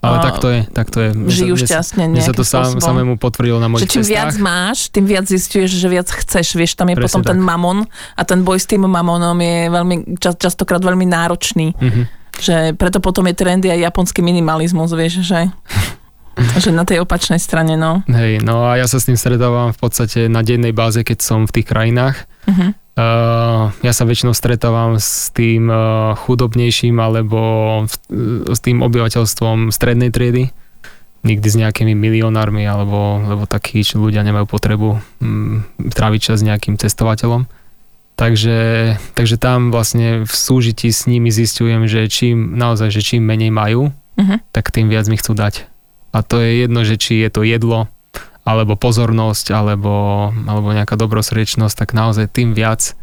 ale 0.04 0.20
tak 0.20 0.44
to 0.44 0.48
je, 0.52 0.62
tak 0.68 0.88
to 0.92 1.00
je. 1.00 1.10
Žijú 1.16 1.56
šťastne 1.63 2.12
Mne 2.12 2.20
sa 2.20 2.36
to 2.36 2.44
sám, 2.44 2.76
samému 2.76 3.16
potvrdilo 3.16 3.56
na 3.56 3.72
mojich 3.72 3.88
že 3.88 3.96
čím 3.96 4.04
cestách. 4.04 4.12
viac 4.12 4.34
máš, 4.36 4.92
tým 4.92 5.08
viac 5.08 5.24
zistuješ, 5.32 5.80
že 5.80 5.88
viac 5.88 6.12
chceš. 6.12 6.60
Vieš, 6.60 6.76
tam 6.76 6.92
je 6.92 7.00
Presne 7.00 7.08
potom 7.08 7.22
tak. 7.24 7.32
ten 7.32 7.39
mamon 7.39 7.88
a 8.20 8.22
ten 8.28 8.44
boj 8.44 8.60
s 8.60 8.68
tým 8.68 8.84
mamonom 8.84 9.39
je 9.39 9.72
veľmi, 9.72 10.20
čas, 10.20 10.36
častokrát 10.36 10.84
veľmi 10.84 11.08
náročný. 11.08 11.72
Mm-hmm. 11.72 12.06
Že 12.36 12.56
preto 12.76 13.00
potom 13.00 13.24
je 13.32 13.36
trendy 13.38 13.72
aj 13.72 13.80
japonský 13.80 14.20
minimalizmus, 14.20 14.92
vieš, 14.92 15.24
že 15.24 15.48
že 16.36 16.74
na 16.74 16.84
tej 16.86 17.06
opačnej 17.06 17.38
strane, 17.38 17.78
no. 17.78 18.02
Hej, 18.10 18.41
no 18.41 18.65
a 18.65 18.78
ja 18.78 18.89
sa 18.89 18.98
s 18.98 19.06
tým 19.06 19.17
stretávam 19.17 19.69
v 19.69 19.80
podstate 19.80 20.26
na 20.30 20.41
dennej 20.41 20.74
báze, 20.74 21.02
keď 21.06 21.19
som 21.22 21.46
v 21.46 21.62
tých 21.62 21.67
krajinách. 21.69 22.26
Uh-huh. 22.50 22.74
Uh, 22.93 23.74
ja 23.82 23.89
sa 23.89 24.06
väčšinou 24.06 24.38
stretávam 24.38 25.02
s 25.02 25.34
tým 25.34 25.65
uh, 25.65 26.13
chudobnejším 26.13 27.02
alebo 27.02 27.39
v, 27.89 27.93
s 28.54 28.60
tým 28.62 28.86
obyvateľstvom 28.86 29.74
strednej 29.74 30.13
triedy. 30.13 30.54
Nikdy 31.26 31.48
s 31.50 31.58
nejakými 31.58 31.98
milionármi 31.98 32.62
alebo 32.69 33.17
lebo 33.26 33.50
takí, 33.50 33.82
ľudia 33.82 34.22
nemajú 34.22 34.46
potrebu 34.46 35.02
um, 35.22 35.65
tráviť 35.78 36.22
čas 36.22 36.46
s 36.46 36.48
nejakým 36.48 36.78
cestovateľom. 36.78 37.50
Takže, 38.13 38.93
takže 39.17 39.41
tam 39.41 39.74
vlastne 39.74 40.22
v 40.22 40.34
súžití 40.34 40.93
s 40.93 41.10
nimi 41.10 41.34
zistujem, 41.34 41.89
že 41.89 42.06
čím 42.06 42.54
naozaj, 42.54 42.93
že 42.93 43.02
čím 43.02 43.26
menej 43.26 43.50
majú, 43.50 43.89
uh-huh. 43.89 44.38
tak 44.54 44.69
tým 44.69 44.86
viac 44.86 45.10
mi 45.10 45.17
chcú 45.17 45.34
dať. 45.34 45.73
A 46.13 46.21
to 46.21 46.38
je 46.39 46.63
jedno, 46.63 46.86
že 46.86 46.95
či 47.02 47.26
je 47.26 47.30
to 47.34 47.41
jedlo, 47.41 47.89
alebo 48.45 48.78
pozornosť, 48.78 49.56
alebo, 49.56 50.30
alebo 50.45 50.69
nejaká 50.71 50.93
dobrosrdečnosť, 50.93 51.76
tak 51.76 51.89
naozaj 51.97 52.30
tým 52.30 52.54
viac 52.54 52.93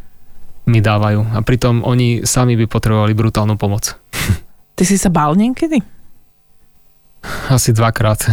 mi 0.69 0.79
dávajú. 0.79 1.35
A 1.35 1.39
pritom 1.43 1.83
oni 1.83 2.23
sami 2.23 2.55
by 2.55 2.65
potrebovali 2.71 3.11
brutálnu 3.11 3.59
pomoc. 3.59 3.97
Ty 4.77 4.83
si 4.87 4.95
sa 4.95 5.11
bál 5.11 5.35
niekedy? 5.35 5.83
Asi 7.51 7.75
dvakrát. 7.75 8.25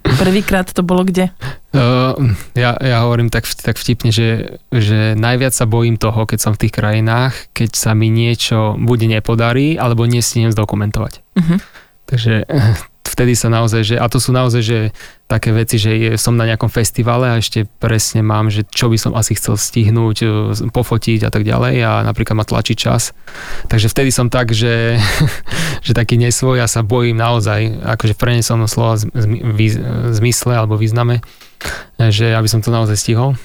Prvýkrát 0.00 0.66
to 0.72 0.82
bolo 0.82 1.04
kde? 1.04 1.30
Uh, 1.70 2.34
ja, 2.56 2.74
ja 2.80 3.04
hovorím 3.04 3.30
tak, 3.30 3.46
tak 3.46 3.78
vtipne, 3.78 4.10
že, 4.10 4.58
že 4.72 5.14
najviac 5.14 5.54
sa 5.54 5.68
bojím 5.68 6.00
toho, 6.00 6.26
keď 6.26 6.38
som 6.40 6.52
v 6.56 6.66
tých 6.66 6.74
krajinách, 6.74 7.34
keď 7.54 7.70
sa 7.76 7.92
mi 7.94 8.10
niečo 8.10 8.74
buď 8.80 9.20
nepodarí, 9.20 9.78
alebo 9.78 10.08
nestínem 10.08 10.50
zdokumentovať. 10.50 11.14
Uh-huh. 11.36 11.58
Takže 12.10 12.48
vtedy 13.20 13.36
sa 13.36 13.52
naozaj, 13.52 13.84
že, 13.84 13.96
a 14.00 14.08
to 14.08 14.16
sú 14.16 14.32
naozaj, 14.32 14.62
že 14.64 14.78
také 15.28 15.52
veci, 15.52 15.76
že 15.76 15.92
je, 15.92 16.10
som 16.16 16.40
na 16.40 16.48
nejakom 16.48 16.72
festivale 16.72 17.28
a 17.28 17.36
ešte 17.36 17.68
presne 17.76 18.24
mám, 18.24 18.48
že 18.48 18.64
čo 18.64 18.88
by 18.88 18.96
som 18.96 19.12
asi 19.12 19.36
chcel 19.36 19.60
stihnúť, 19.60 20.16
e, 20.24 20.28
pofotiť 20.72 21.28
a 21.28 21.30
tak 21.30 21.44
ďalej 21.44 21.84
a 21.84 22.00
napríklad 22.00 22.32
ma 22.40 22.48
tlačí 22.48 22.72
čas. 22.72 23.12
Takže 23.68 23.92
vtedy 23.92 24.08
som 24.08 24.32
tak, 24.32 24.56
že, 24.56 24.96
že 25.86 25.92
taký 25.92 26.16
nesvoj 26.16 26.64
a 26.64 26.66
sa 26.66 26.80
bojím 26.80 27.20
naozaj, 27.20 27.84
akože 27.84 28.16
v 28.16 28.22
prenesenom 28.24 28.64
slova 28.64 28.96
zmysle 30.16 30.56
alebo 30.56 30.80
význame, 30.80 31.20
že 32.00 32.32
aby 32.32 32.48
som 32.48 32.64
to 32.64 32.72
naozaj 32.72 32.96
stihol. 32.96 33.36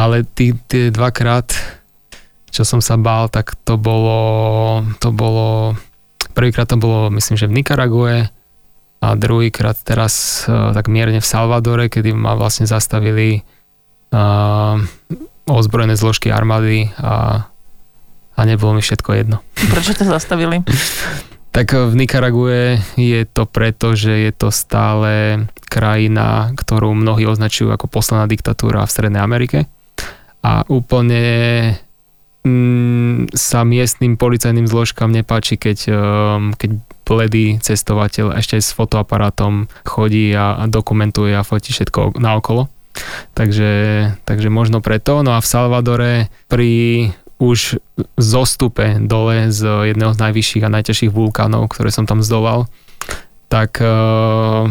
Ale 0.00 0.24
tie 0.24 0.56
dvakrát, 0.88 1.52
čo 2.48 2.64
som 2.64 2.80
sa 2.80 2.96
bál, 2.96 3.28
tak 3.28 3.60
to 3.60 3.76
bolo, 3.76 4.80
to 5.04 5.12
bolo, 5.12 5.76
prvýkrát 6.32 6.64
to 6.64 6.80
bolo, 6.80 7.12
myslím, 7.12 7.36
že 7.36 7.44
v 7.44 7.60
Nikarague, 7.60 8.32
a 9.02 9.18
druhýkrát 9.18 9.74
teraz 9.82 10.46
uh, 10.46 10.70
tak 10.70 10.86
mierne 10.86 11.18
v 11.18 11.26
Salvadore, 11.26 11.90
kedy 11.90 12.14
ma 12.14 12.38
vlastne 12.38 12.70
zastavili 12.70 13.42
uh, 14.14 14.78
ozbrojené 15.50 15.98
zložky 15.98 16.30
armády 16.30 16.94
a, 17.02 17.46
a 18.38 18.40
nebolo 18.46 18.78
mi 18.78 18.82
všetko 18.82 19.10
jedno. 19.18 19.42
Prečo 19.74 19.98
to 19.98 20.06
zastavili? 20.06 20.62
tak 21.52 21.76
v 21.76 21.92
Nikarague 21.92 22.80
je 22.96 23.20
to 23.28 23.44
preto, 23.44 23.92
že 23.92 24.24
je 24.24 24.32
to 24.32 24.48
stále 24.48 25.44
krajina, 25.68 26.48
ktorú 26.56 26.96
mnohí 26.96 27.28
označujú 27.28 27.68
ako 27.76 27.92
posledná 27.92 28.24
diktatúra 28.24 28.88
v 28.88 28.92
Strednej 28.92 29.20
Amerike. 29.20 29.68
A 30.40 30.64
úplne 30.72 31.22
mm, 32.40 33.36
sa 33.36 33.68
miestnym 33.68 34.16
policajným 34.16 34.64
zložkám 34.64 35.12
nepáči, 35.12 35.60
keď, 35.60 35.78
um, 35.92 36.56
keď 36.56 36.80
bledý 37.12 37.60
cestovateľ 37.60 38.40
ešte 38.40 38.56
aj 38.56 38.62
s 38.64 38.72
fotoaparátom 38.72 39.68
chodí 39.84 40.32
a, 40.32 40.64
dokumentuje 40.64 41.36
a 41.36 41.44
fotí 41.44 41.76
všetko 41.76 42.16
naokolo. 42.16 42.72
Takže, 43.36 43.72
takže 44.24 44.48
možno 44.48 44.80
preto. 44.80 45.20
No 45.20 45.36
a 45.36 45.44
v 45.44 45.48
Salvadore 45.48 46.12
pri 46.48 46.72
už 47.42 47.82
zostupe 48.16 49.02
dole 49.02 49.50
z 49.50 49.92
jedného 49.92 50.14
z 50.14 50.22
najvyšších 50.22 50.64
a 50.64 50.74
najťažších 50.78 51.10
vulkánov, 51.10 51.68
ktoré 51.74 51.90
som 51.90 52.06
tam 52.06 52.22
zdolal, 52.22 52.70
tak 53.50 53.82
uh, 53.82 54.70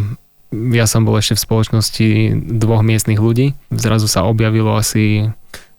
ja 0.52 0.86
som 0.88 1.04
bol 1.04 1.20
ešte 1.20 1.36
v 1.36 1.44
spoločnosti 1.44 2.10
dvoch 2.48 2.80
miestnych 2.80 3.20
ľudí. 3.20 3.60
Zrazu 3.76 4.08
sa 4.08 4.24
objavilo 4.24 4.80
asi 4.80 5.28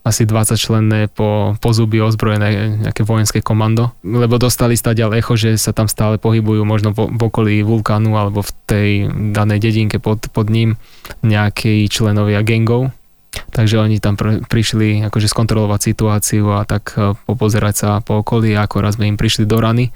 asi 0.03 0.27
20 0.27 0.59
členné 0.59 1.07
po, 1.07 1.55
po 1.63 1.71
zuby 1.71 2.03
ozbrojené 2.03 2.83
nejaké 2.83 3.07
vojenské 3.07 3.39
komando, 3.39 3.95
lebo 4.03 4.35
dostali 4.35 4.75
stadiaľ 4.75 5.15
echo, 5.15 5.39
že 5.39 5.55
sa 5.55 5.71
tam 5.71 5.87
stále 5.87 6.19
pohybujú 6.19 6.67
možno 6.67 6.91
v, 6.91 7.07
v 7.07 7.21
okolí 7.23 7.55
vulkánu 7.63 8.19
alebo 8.19 8.43
v 8.43 8.51
tej 8.67 8.89
danej 9.31 9.63
dedinke 9.63 10.03
pod, 10.03 10.27
pod 10.35 10.51
ním 10.51 10.75
nejakí 11.23 11.87
členovia 11.87 12.43
gangov. 12.43 12.91
Takže 13.33 13.81
oni 13.81 13.97
tam 14.03 14.19
pr- 14.19 14.45
prišli 14.45 15.07
akože 15.09 15.31
skontrolovať 15.31 15.81
situáciu 15.95 16.53
a 16.53 16.69
tak 16.69 16.99
e, 16.99 17.17
popozerať 17.25 17.75
sa 17.75 17.89
po 18.05 18.21
okolí, 18.21 18.53
ako 18.53 18.85
raz 18.85 19.01
sme 19.01 19.09
im 19.09 19.17
prišli 19.17 19.49
do 19.49 19.57
rany. 19.57 19.89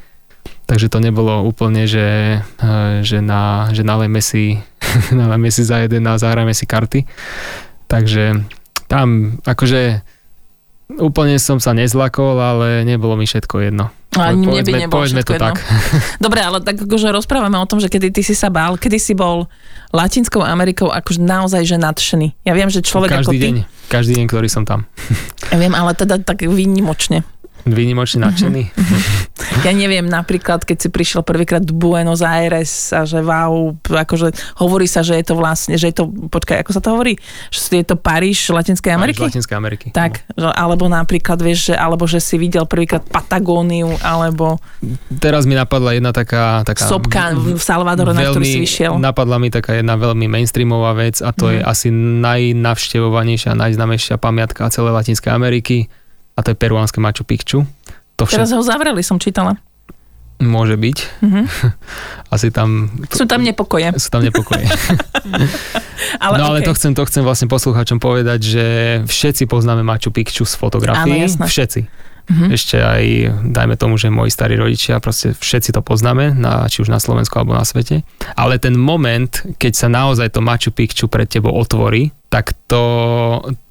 Takže 0.65 0.89
to 0.89 1.03
nebolo 1.05 1.45
úplne, 1.45 1.85
že, 1.85 2.41
e, 2.41 3.03
že, 3.05 3.21
na, 3.21 3.69
že 3.77 3.85
nalejme 3.85 4.23
si, 4.25 4.57
nalejme 5.13 5.53
si 5.53 5.63
za 5.69 5.85
jeden 5.85 6.09
a 6.09 6.17
zahrajme 6.17 6.55
si 6.57 6.65
karty. 6.65 7.01
Takže 7.93 8.41
tam 8.87 9.39
akože 9.43 10.03
úplne 11.03 11.37
som 11.43 11.59
sa 11.59 11.75
nezlakol, 11.75 12.39
ale 12.39 12.87
nebolo 12.87 13.19
mi 13.19 13.27
všetko 13.27 13.59
jedno. 13.67 13.91
Ani 14.17 14.49
mne 14.49 14.65
by 14.65 14.73
nebolo 14.87 15.05
povedzme 15.05 15.21
to 15.27 15.37
jedno. 15.37 15.53
tak. 15.53 15.61
Dobre, 16.25 16.41
ale 16.41 16.65
tak 16.65 16.81
akože 16.81 17.13
rozprávame 17.13 17.59
o 17.61 17.67
tom, 17.69 17.83
že 17.83 17.93
kedy 17.93 18.15
ty 18.15 18.23
si 18.25 18.33
sa 18.33 18.49
bál, 18.49 18.81
kedy 18.81 18.97
si 18.97 19.13
bol 19.13 19.45
Latinskou 19.93 20.41
Amerikou 20.41 20.89
akože 20.89 21.21
naozaj 21.21 21.63
že 21.69 21.77
nadšený. 21.77 22.49
Ja 22.49 22.57
viem, 22.57 22.73
že 22.73 22.81
človek 22.81 23.13
každý 23.13 23.29
ako 23.29 23.33
deň, 23.37 23.55
ty... 23.61 23.89
Každý 23.93 24.13
deň, 24.17 24.27
ktorý 24.31 24.49
som 24.49 24.65
tam. 24.65 24.89
Ja 25.53 25.61
viem, 25.61 25.75
ale 25.77 25.93
teda 25.93 26.17
tak 26.23 26.43
výnimočne. 26.43 27.23
Výnimočne 27.67 28.25
nadšený. 28.25 28.63
Ja 29.65 29.73
neviem, 29.77 30.09
napríklad, 30.09 30.65
keď 30.65 30.77
si 30.81 30.89
prišiel 30.89 31.21
prvýkrát 31.21 31.61
do 31.61 31.77
Buenos 31.77 32.25
Aires 32.25 32.89
a 32.97 33.05
že 33.05 33.21
wow, 33.21 33.77
akože 33.85 34.33
hovorí 34.57 34.89
sa, 34.89 35.05
že 35.05 35.21
je 35.21 35.25
to 35.29 35.37
vlastne, 35.37 35.77
že 35.77 35.93
je 35.93 35.95
to, 36.01 36.09
počkaj, 36.09 36.65
ako 36.65 36.73
sa 36.73 36.81
to 36.81 36.89
hovorí? 36.97 37.21
Že 37.53 37.85
je 37.85 37.87
to 37.93 37.97
Paríž 38.01 38.49
Latinskej 38.49 38.97
Ameriky? 38.97 39.21
Paríž 39.21 39.37
Latinskej 39.37 39.57
Ameriky. 39.57 39.87
Tak, 39.93 40.25
no. 40.41 40.49
alebo 40.49 40.89
napríklad, 40.89 41.37
vieš, 41.45 41.73
že, 41.73 41.75
alebo 41.77 42.09
že 42.09 42.17
si 42.17 42.41
videl 42.41 42.65
prvýkrát 42.65 43.05
Patagóniu, 43.05 43.93
alebo... 44.01 44.57
Teraz 45.21 45.45
mi 45.45 45.53
napadla 45.53 45.93
jedna 45.93 46.17
taká... 46.17 46.65
taká 46.65 46.89
Sopka 46.89 47.37
v 47.37 47.61
Salvadore, 47.61 48.17
na 48.17 48.25
ktorú 48.33 48.45
si 48.45 48.65
vyšiel. 48.65 48.97
Napadla 48.97 49.37
mi 49.37 49.53
taká 49.53 49.77
jedna 49.77 50.01
veľmi 50.01 50.33
mainstreamová 50.33 50.97
vec 50.97 51.21
a 51.21 51.37
to 51.37 51.53
mm. 51.53 51.53
je 51.53 51.59
mhm. 51.61 51.67
asi 51.69 51.89
najnavštevovanejšia, 52.25 53.53
najznamejšia 53.53 54.17
pamiatka 54.17 54.65
celej 54.73 54.97
Latinskej 54.97 55.29
Ameriky 55.29 55.93
a 56.37 56.45
to 56.45 56.53
je 56.53 56.57
peruánske 56.57 57.01
Machu 57.01 57.25
Picchu. 57.25 57.65
To 58.17 58.25
však... 58.25 58.45
Teraz 58.45 58.53
ho 58.57 58.63
zavreli, 58.65 59.05
som 59.05 59.21
čítala. 59.21 59.61
Môže 60.37 60.77
byť. 60.77 60.99
Mm-hmm. 61.25 61.45
Asi 62.35 62.53
tam... 62.53 62.93
Sú 63.09 63.25
tam 63.25 63.41
nepokoje. 63.41 63.97
Sú 63.97 64.13
tam 64.13 64.21
nepokoje. 64.21 64.69
ale 66.25 66.35
no 66.37 66.53
ale 66.53 66.59
okay. 66.61 66.69
to, 66.69 66.73
chcem, 66.77 66.93
to 66.93 67.03
chcem 67.09 67.25
vlastne 67.25 67.49
poslucháčom 67.49 67.97
povedať, 67.97 68.41
že 68.45 68.67
všetci 69.09 69.49
poznáme 69.49 69.81
Machu 69.81 70.13
Picchu 70.13 70.45
z 70.45 70.55
fotografií. 70.57 71.25
Všetci. 71.25 71.89
Mm-hmm. 72.27 72.51
Ešte 72.51 72.77
aj, 72.83 73.05
dajme 73.55 73.79
tomu, 73.79 73.95
že 73.95 74.11
moji 74.11 74.35
starí 74.35 74.59
rodičia, 74.59 74.99
proste 74.99 75.31
všetci 75.33 75.71
to 75.71 75.81
poznáme, 75.81 76.35
na, 76.35 76.67
či 76.67 76.83
už 76.83 76.91
na 76.91 76.99
Slovensku 76.99 77.39
alebo 77.39 77.55
na 77.55 77.63
svete. 77.63 78.03
Ale 78.35 78.59
ten 78.59 78.75
moment, 78.75 79.31
keď 79.57 79.73
sa 79.79 79.87
naozaj 79.87 80.35
to 80.35 80.43
Machu 80.43 80.75
Picchu 80.75 81.07
pred 81.07 81.31
tebou 81.31 81.55
otvorí, 81.55 82.11
tak 82.27 82.59
to, 82.67 82.83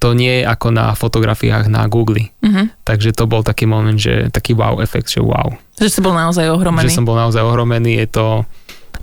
to 0.00 0.16
nie 0.16 0.40
je 0.40 0.48
ako 0.48 0.72
na 0.72 0.96
fotografiách 0.96 1.68
na 1.68 1.84
Google. 1.86 2.32
Mm-hmm. 2.40 2.82
Takže 2.82 3.12
to 3.12 3.28
bol 3.28 3.44
taký 3.44 3.68
moment, 3.68 4.00
že 4.00 4.32
taký 4.32 4.56
wow 4.56 4.80
efekt, 4.80 5.12
že 5.12 5.20
wow. 5.20 5.52
Že 5.76 5.92
si 5.92 6.00
bol 6.00 6.16
naozaj 6.16 6.48
ohromený. 6.48 6.88
Že 6.88 6.96
som 6.96 7.04
bol 7.04 7.20
naozaj 7.20 7.44
ohromený, 7.44 8.00
je 8.00 8.08
to 8.08 8.26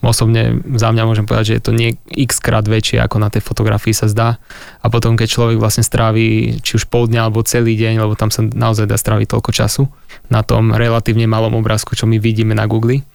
osobne 0.03 0.59
za 0.75 0.91
mňa 0.91 1.03
môžem 1.07 1.25
povedať, 1.25 1.55
že 1.55 1.55
je 1.57 1.63
to 1.63 1.71
nie 1.71 1.89
x 2.11 2.43
krát 2.43 2.67
väčšie, 2.67 2.99
ako 2.99 3.23
na 3.23 3.31
tej 3.31 3.41
fotografii 3.41 3.95
sa 3.95 4.11
zdá. 4.11 4.37
A 4.83 4.91
potom, 4.91 5.15
keď 5.15 5.27
človek 5.31 5.57
vlastne 5.57 5.81
strávi 5.81 6.59
či 6.59 6.75
už 6.75 6.91
pol 6.91 7.07
dňa 7.07 7.31
alebo 7.31 7.41
celý 7.47 7.79
deň, 7.79 8.03
lebo 8.03 8.13
tam 8.19 8.27
sa 8.27 8.43
naozaj 8.43 8.91
dá 8.91 8.99
stráviť 8.99 9.31
toľko 9.31 9.51
času 9.55 9.83
na 10.27 10.43
tom 10.43 10.75
relatívne 10.75 11.23
malom 11.25 11.55
obrázku, 11.57 11.95
čo 11.95 12.03
my 12.05 12.19
vidíme 12.19 12.51
na 12.51 12.67
Google, 12.67 13.07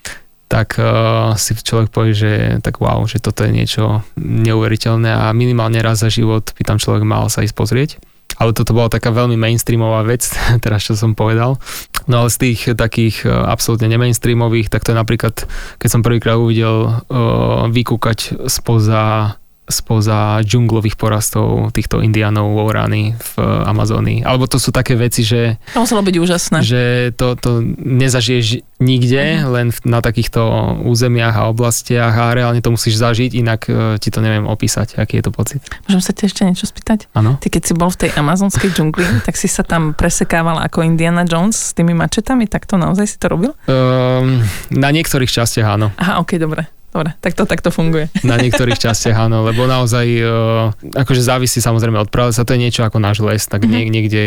tak 0.49 0.81
uh, 0.81 1.37
si 1.37 1.53
človek 1.53 1.93
povie, 1.93 2.17
že 2.17 2.33
tak 2.65 2.81
wow, 2.81 3.05
že 3.05 3.21
toto 3.21 3.45
je 3.45 3.53
niečo 3.53 4.01
neuveriteľné 4.17 5.13
a 5.13 5.29
minimálne 5.37 5.77
raz 5.85 6.01
za 6.01 6.09
život 6.09 6.57
by 6.57 6.63
tam 6.65 6.81
človek 6.81 7.05
mal 7.05 7.29
sa 7.29 7.45
ísť 7.45 7.55
pozrieť 7.55 7.91
ale 8.37 8.53
toto 8.53 8.77
bola 8.77 8.93
taká 8.93 9.09
veľmi 9.09 9.41
mainstreamová 9.41 10.05
vec, 10.05 10.29
teraz 10.65 10.85
čo 10.85 10.95
som 10.95 11.17
povedal. 11.17 11.57
No 12.05 12.25
ale 12.25 12.29
z 12.29 12.39
tých 12.39 12.61
takých 12.77 13.25
e, 13.25 13.33
absolútne 13.33 13.89
nemainstreamových, 13.89 14.69
tak 14.69 14.85
to 14.85 14.93
je 14.93 15.01
napríklad, 15.01 15.35
keď 15.81 15.89
som 15.89 16.05
prvýkrát 16.05 16.37
uvidel 16.37 17.05
uh, 17.09 17.69
vykúkať 17.69 18.49
spoza 18.49 19.37
spoza 19.69 20.41
džunglových 20.43 20.97
porastov 20.97 21.71
týchto 21.77 22.01
indianov 22.01 22.57
Ourany 22.57 23.15
v 23.15 23.33
Amazónii. 23.69 24.25
Alebo 24.25 24.49
to 24.49 24.57
sú 24.57 24.73
také 24.73 24.97
veci, 24.97 25.23
že... 25.23 25.61
To 25.77 25.85
muselo 25.85 26.01
byť 26.01 26.17
úžasné. 26.17 26.59
Že 26.65 26.83
to, 27.15 27.37
to 27.37 27.51
nezažiješ 27.79 28.65
nikde, 28.79 29.43
uh-huh. 29.43 29.53
len 29.53 29.67
na 29.83 29.99
takýchto 29.99 30.41
územiach 30.87 31.35
a 31.35 31.51
oblastiach 31.51 32.15
a 32.15 32.33
reálne 32.33 32.63
to 32.63 32.71
musíš 32.71 32.97
zažiť, 32.97 33.31
inak 33.35 33.61
uh, 33.69 33.99
ti 33.99 34.09
to 34.09 34.23
neviem 34.23 34.47
opísať, 34.47 34.97
aký 34.97 35.19
je 35.19 35.25
to 35.27 35.33
pocit. 35.35 35.61
Môžem 35.91 36.03
sa 36.03 36.15
ti 36.15 36.31
ešte 36.31 36.47
niečo 36.47 36.65
spýtať? 36.71 37.11
Áno. 37.13 37.37
Ty 37.43 37.49
keď 37.51 37.63
si 37.67 37.73
bol 37.75 37.91
v 37.91 38.07
tej 38.07 38.11
amazonskej 38.15 38.71
džungli, 38.73 39.05
tak 39.27 39.35
si 39.35 39.51
sa 39.51 39.67
tam 39.67 39.93
presekával 39.93 40.63
ako 40.63 40.87
Indiana 40.87 41.27
Jones 41.27 41.59
s 41.59 41.73
tými 41.75 41.93
mačetami, 41.93 42.47
tak 42.47 42.71
to 42.71 42.79
naozaj 42.79 43.05
si 43.11 43.19
to 43.19 43.27
robil? 43.27 43.53
Um, 43.67 44.47
na 44.71 44.95
niektorých 44.95 45.29
častiach 45.29 45.75
áno. 45.75 45.91
Aha, 45.99 46.23
ok, 46.23 46.39
dobre. 46.39 46.78
Dobre, 46.89 47.13
tak 47.21 47.37
to 47.37 47.45
takto 47.45 47.69
funguje. 47.69 48.09
Na 48.25 48.41
niektorých 48.41 48.81
častiach 48.81 49.29
áno, 49.29 49.45
lebo 49.45 49.69
naozaj 49.69 50.07
uh, 50.25 50.73
akože 50.97 51.21
závisí 51.21 51.61
samozrejme 51.61 52.01
od 52.01 52.09
pralesa, 52.09 52.49
to 52.49 52.57
je 52.57 52.65
niečo 52.65 52.81
ako 52.81 52.97
náš 52.97 53.21
les, 53.21 53.45
tak 53.45 53.69
mm-hmm. 53.69 53.93
niekde 53.93 54.23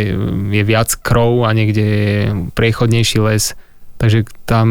je 0.53 0.63
viac 0.63 0.93
krov 1.01 1.49
a 1.49 1.57
niekde 1.57 1.81
je 1.81 2.13
priechodnejší 2.53 3.17
les, 3.17 3.57
Takže 4.01 4.25
tam 4.49 4.67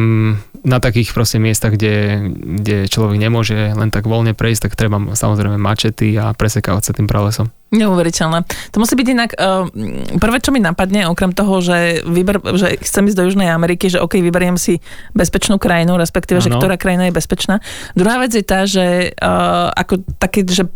na 0.66 0.82
takých 0.82 1.14
proste 1.14 1.38
miestach, 1.38 1.78
kde, 1.78 2.26
kde 2.34 2.90
človek 2.90 3.14
nemôže 3.14 3.54
len 3.54 3.94
tak 3.94 4.10
voľne 4.10 4.34
prejsť, 4.34 4.66
tak 4.66 4.74
treba 4.74 4.98
samozrejme 5.14 5.54
mačety 5.54 6.18
a 6.18 6.34
presekávať 6.34 6.90
sa 6.90 6.92
tým 6.92 7.06
pralesom. 7.06 7.48
Neuveriteľné. 7.70 8.42
To 8.74 8.82
musí 8.82 8.98
byť 8.98 9.06
inak, 9.06 9.30
uh, 9.38 9.70
prvé, 10.18 10.42
čo 10.42 10.50
mi 10.50 10.58
napadne, 10.58 11.06
okrem 11.06 11.30
toho, 11.30 11.62
že, 11.62 12.02
vyber, 12.02 12.42
že 12.58 12.82
chcem 12.82 13.06
ísť 13.06 13.16
do 13.22 13.24
Južnej 13.30 13.54
Ameriky, 13.54 13.86
že 13.86 14.02
OK, 14.02 14.18
vyberiem 14.18 14.58
si 14.58 14.82
bezpečnú 15.14 15.62
krajinu, 15.62 15.94
respektíve, 15.94 16.42
ano. 16.42 16.44
že 16.44 16.50
ktorá 16.50 16.74
krajina 16.74 17.06
je 17.06 17.14
bezpečná. 17.14 17.62
Druhá 17.94 18.18
vec 18.18 18.34
je 18.34 18.42
tá, 18.42 18.66
že 18.66 19.14
uh, 19.14 19.70
ako 19.70 20.02
také, 20.18 20.42
že 20.42 20.66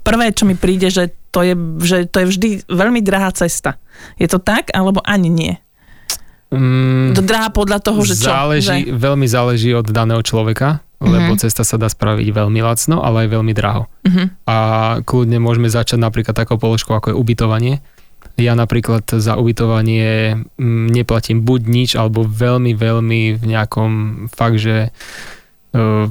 prvé, 0.00 0.32
čo 0.32 0.48
mi 0.48 0.56
príde, 0.56 0.88
že 0.88 1.12
to 1.28 1.44
je, 1.44 1.54
že 1.84 2.08
to 2.08 2.24
je 2.24 2.26
vždy 2.32 2.48
veľmi 2.72 3.04
drahá 3.04 3.28
cesta. 3.36 3.76
Je 4.16 4.24
to 4.24 4.40
tak, 4.40 4.72
alebo 4.72 5.04
ani 5.04 5.28
nie? 5.28 5.52
Mm, 6.48 7.12
to 7.12 7.20
drahá 7.20 7.52
podľa 7.52 7.78
toho, 7.84 8.00
že 8.08 8.16
čo? 8.16 8.32
Záleží, 8.32 8.88
že? 8.88 8.96
Veľmi 8.96 9.28
záleží 9.28 9.70
od 9.76 9.84
daného 9.84 10.24
človeka, 10.24 10.80
mm-hmm. 10.80 11.12
lebo 11.12 11.30
cesta 11.36 11.60
sa 11.60 11.76
dá 11.76 11.92
spraviť 11.92 12.32
veľmi 12.32 12.60
lacno, 12.64 13.04
ale 13.04 13.28
aj 13.28 13.36
veľmi 13.36 13.52
draho. 13.52 13.84
Mm-hmm. 14.08 14.26
A 14.48 14.56
kľudne 15.04 15.38
môžeme 15.44 15.68
začať 15.68 16.00
napríklad 16.00 16.32
takou 16.32 16.56
položkou, 16.56 16.96
ako 16.96 17.12
je 17.12 17.16
ubytovanie. 17.20 17.74
Ja 18.40 18.56
napríklad 18.56 19.04
za 19.04 19.36
ubytovanie 19.36 20.40
mm, 20.56 20.88
neplatím 20.88 21.44
buď 21.44 21.60
nič, 21.68 21.90
alebo 22.00 22.24
veľmi, 22.24 22.72
veľmi 22.72 23.20
v 23.36 23.44
nejakom 23.44 23.90
fakt, 24.32 24.62
že 24.62 24.94
uh, 25.76 26.08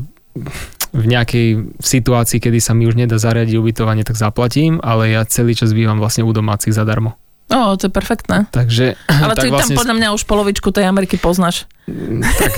v 0.93 1.05
nejakej 1.05 1.77
situácii, 1.81 2.37
kedy 2.37 2.61
sa 2.61 2.77
mi 2.77 2.85
už 2.85 2.95
nedá 2.95 3.17
zariadiť 3.17 3.57
ubytovanie, 3.57 4.05
tak 4.05 4.19
zaplatím, 4.19 4.77
ale 4.85 5.17
ja 5.17 5.25
celý 5.25 5.57
čas 5.57 5.73
bývam 5.73 5.97
vlastne 5.97 6.23
u 6.23 6.31
domácich 6.31 6.77
zadarmo. 6.77 7.17
O, 7.47 7.79
to 7.79 7.87
je 7.87 7.91
perfektné. 7.91 8.51
Takže, 8.51 8.99
Ale 9.23 9.33
tak 9.39 9.47
ty 9.47 9.49
vlastne... 9.51 9.75
tam 9.75 9.79
podľa 9.79 9.95
mňa 9.95 10.07
už 10.11 10.23
polovičku 10.27 10.67
tej 10.75 10.83
Ameriky 10.83 11.15
poznáš. 11.15 11.63
Tak... 11.87 12.51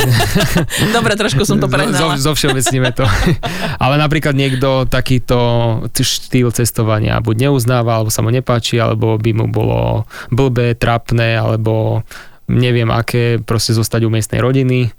Dobre, 0.97 1.13
trošku 1.13 1.45
som 1.45 1.61
to 1.61 1.69
prehnala. 1.73 2.17
Zo, 2.17 2.33
zo 2.33 2.33
všeobecníme 2.33 2.89
to. 2.97 3.05
Ale 3.83 4.01
napríklad 4.01 4.33
niekto 4.33 4.89
takýto 4.89 5.37
štýl 5.93 6.49
cestovania 6.49 7.21
buď 7.21 7.49
neuznáva, 7.49 8.01
alebo 8.01 8.09
sa 8.09 8.25
mu 8.25 8.33
nepáči, 8.33 8.81
alebo 8.81 9.21
by 9.21 9.31
mu 9.37 9.45
bolo 9.45 10.09
blbé, 10.33 10.73
trapné, 10.73 11.37
alebo 11.37 12.01
neviem 12.49 12.89
aké, 12.89 13.37
proste 13.37 13.77
zostať 13.77 14.03
u 14.05 14.09
miestnej 14.09 14.41
rodiny 14.41 14.89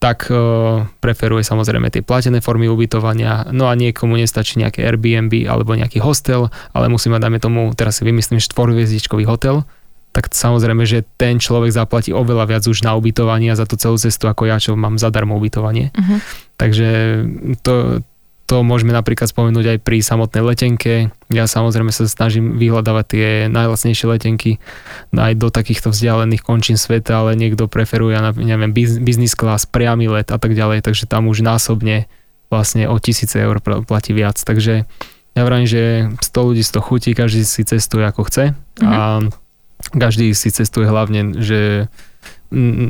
tak 0.00 0.32
uh, 0.32 0.88
preferuje 1.04 1.44
samozrejme 1.44 1.92
tie 1.92 2.00
platené 2.00 2.40
formy 2.40 2.72
ubytovania. 2.72 3.44
No 3.52 3.68
a 3.68 3.76
niekomu 3.76 4.16
nestačí 4.16 4.56
nejaké 4.56 4.80
Airbnb 4.80 5.44
alebo 5.44 5.76
nejaký 5.76 6.00
hostel, 6.00 6.48
ale 6.72 6.88
musí 6.88 7.12
mať, 7.12 7.28
dajme 7.28 7.38
tomu, 7.38 7.60
teraz 7.76 8.00
si 8.00 8.08
vymyslím, 8.08 8.40
štvorhviezdičkový 8.40 9.28
hotel, 9.28 9.68
tak 10.10 10.32
samozrejme, 10.32 10.82
že 10.88 11.06
ten 11.20 11.38
človek 11.38 11.70
zaplatí 11.70 12.10
oveľa 12.10 12.48
viac 12.48 12.64
už 12.66 12.82
na 12.82 12.98
ubytovanie 12.98 13.52
a 13.52 13.60
za 13.60 13.68
tú 13.68 13.78
celú 13.78 13.94
cestu 14.00 14.26
ako 14.26 14.48
ja, 14.48 14.58
čo 14.58 14.74
mám 14.74 14.98
zadarmo 14.98 15.38
ubytovanie. 15.38 15.94
Uh-huh. 15.94 16.18
Takže 16.58 16.88
to, 17.62 18.02
to 18.50 18.66
môžeme 18.66 18.90
napríklad 18.90 19.30
spomenúť 19.30 19.78
aj 19.78 19.78
pri 19.86 20.02
samotnej 20.02 20.42
letenke. 20.42 21.14
Ja 21.30 21.46
samozrejme 21.46 21.94
sa 21.94 22.10
snažím 22.10 22.58
vyhľadávať 22.58 23.04
tie 23.06 23.26
najlacnejšie 23.46 24.10
letenky 24.10 24.58
aj 25.14 25.38
do 25.38 25.54
takýchto 25.54 25.94
vzdialených 25.94 26.42
končín 26.42 26.74
sveta, 26.74 27.22
ale 27.22 27.38
niekto 27.38 27.70
preferuje, 27.70 28.18
neviem, 28.42 28.74
business 28.74 29.38
class, 29.38 29.70
priamy 29.70 30.10
let 30.10 30.34
a 30.34 30.38
tak 30.42 30.58
ďalej, 30.58 30.82
takže 30.82 31.06
tam 31.06 31.30
už 31.30 31.46
násobne 31.46 32.10
vlastne 32.50 32.90
o 32.90 32.98
tisíce 32.98 33.38
eur 33.38 33.62
platí 33.62 34.10
viac. 34.10 34.34
Takže 34.42 34.82
ja 35.38 35.42
vravím, 35.46 35.70
že 35.70 36.10
100 36.18 36.48
ľudí 36.50 36.66
100 36.66 36.82
chutí, 36.82 37.10
každý 37.14 37.46
si 37.46 37.62
cestuje 37.62 38.02
ako 38.02 38.26
chce 38.26 38.50
mm-hmm. 38.50 38.90
a 38.90 39.30
každý 39.94 40.34
si 40.34 40.50
cestuje 40.50 40.90
hlavne, 40.90 41.38
že 41.38 41.86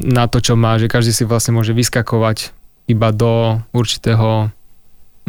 na 0.09 0.25
to, 0.25 0.41
čo 0.41 0.57
má, 0.57 0.81
že 0.81 0.89
každý 0.89 1.13
si 1.13 1.29
vlastne 1.29 1.53
môže 1.53 1.77
vyskakovať 1.77 2.57
iba 2.89 3.13
do 3.13 3.61
určitého 3.77 4.49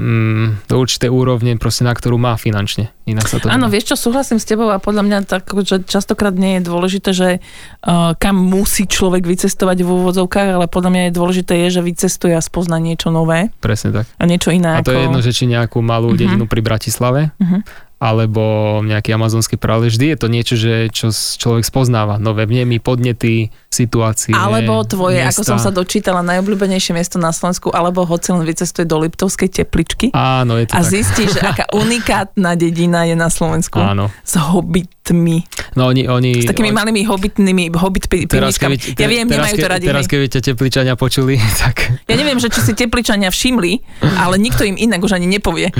mm, 0.02 0.66
do 0.66 0.76
určitej 0.82 1.14
úrovne, 1.14 1.54
proste 1.62 1.86
na 1.86 1.94
ktorú 1.94 2.18
má 2.18 2.34
finančne. 2.34 2.90
Inak 3.06 3.30
sa 3.30 3.38
to 3.38 3.54
Áno, 3.54 3.70
vieš 3.70 3.94
čo, 3.94 4.10
súhlasím 4.10 4.42
s 4.42 4.50
tebou 4.50 4.74
a 4.74 4.82
podľa 4.82 5.06
mňa 5.06 5.18
tak, 5.30 5.46
že 5.62 5.86
častokrát 5.86 6.34
nie 6.34 6.58
je 6.58 6.62
dôležité, 6.66 7.10
že 7.14 7.30
uh, 7.38 8.18
kam 8.18 8.42
musí 8.42 8.90
človek 8.90 9.30
vycestovať 9.30 9.86
v 9.86 9.90
úvodzovkách, 9.90 10.58
ale 10.58 10.66
podľa 10.66 10.90
mňa 10.90 11.04
je 11.08 11.14
dôležité 11.14 11.54
je, 11.68 11.78
že 11.78 11.82
vycestuje 11.86 12.34
a 12.34 12.42
spozna 12.42 12.82
niečo 12.82 13.14
nové. 13.14 13.54
Presne 13.62 14.02
tak. 14.02 14.06
A 14.18 14.24
niečo 14.26 14.50
iné. 14.50 14.82
A 14.82 14.82
to 14.82 14.90
ako... 14.90 14.98
je 14.98 15.06
jedno, 15.06 15.22
že 15.22 15.32
či 15.38 15.46
nejakú 15.46 15.78
malú 15.86 16.12
uh-huh. 16.12 16.20
dedinu 16.20 16.50
pri 16.50 16.62
Bratislave, 16.66 17.30
uh-huh 17.38 17.92
alebo 18.02 18.42
nejaký 18.82 19.14
amazonský 19.14 19.62
prales. 19.62 19.94
Vždy 19.94 20.06
je 20.10 20.18
to 20.18 20.26
niečo, 20.26 20.56
že, 20.58 20.90
čo 20.90 21.14
človek 21.14 21.62
spoznáva. 21.62 22.18
Nové 22.18 22.50
vnemy, 22.50 22.82
podnety, 22.82 23.54
situácie. 23.72 24.36
Alebo 24.36 24.84
tvoje, 24.84 25.24
miesta. 25.24 25.40
ako 25.40 25.42
som 25.48 25.58
sa 25.58 25.72
dočítala, 25.72 26.20
najobľúbenejšie 26.28 26.92
miesto 26.92 27.16
na 27.16 27.32
Slovensku, 27.32 27.72
alebo 27.72 28.04
hoci 28.04 28.36
len 28.36 28.44
vycestuje 28.44 28.84
do 28.84 29.00
Liptovskej 29.00 29.48
tepličky. 29.48 30.12
Áno, 30.12 30.60
je 30.60 30.68
to 30.68 30.76
A 30.76 30.84
tak. 30.84 30.92
zistí, 30.92 31.24
že 31.32 31.40
aká 31.56 31.72
unikátna 31.72 32.60
dedina 32.60 33.08
je 33.08 33.16
na 33.16 33.32
Slovensku. 33.32 33.80
Áno. 33.80 34.12
S 34.28 34.36
hobitmi. 34.36 35.48
No 35.80 35.88
oni, 35.88 36.04
oni, 36.04 36.44
S 36.44 36.52
takými 36.52 36.76
on... 36.76 36.84
malými 36.84 37.08
hobitnými 37.08 37.72
hobit 37.80 38.12
teraz, 38.28 38.60
keby, 38.60 38.76
Ja 39.00 39.08
viem, 39.08 39.24
teraz, 39.32 39.40
nemajú 39.40 39.56
to 39.56 39.68
radi. 39.72 39.86
Teraz 39.88 40.06
keby 40.12 40.28
ťa 40.28 40.42
tepličania 40.52 41.00
počuli, 41.00 41.40
tak... 41.64 42.04
Ja 42.12 42.20
neviem, 42.20 42.44
že 42.44 42.52
či 42.52 42.60
si 42.60 42.74
tepličania 42.76 43.32
všimli, 43.32 44.04
ale 44.20 44.36
nikto 44.36 44.68
im 44.68 44.76
inak 44.76 45.00
už 45.00 45.16
ani 45.16 45.32
nepovie. 45.32 45.72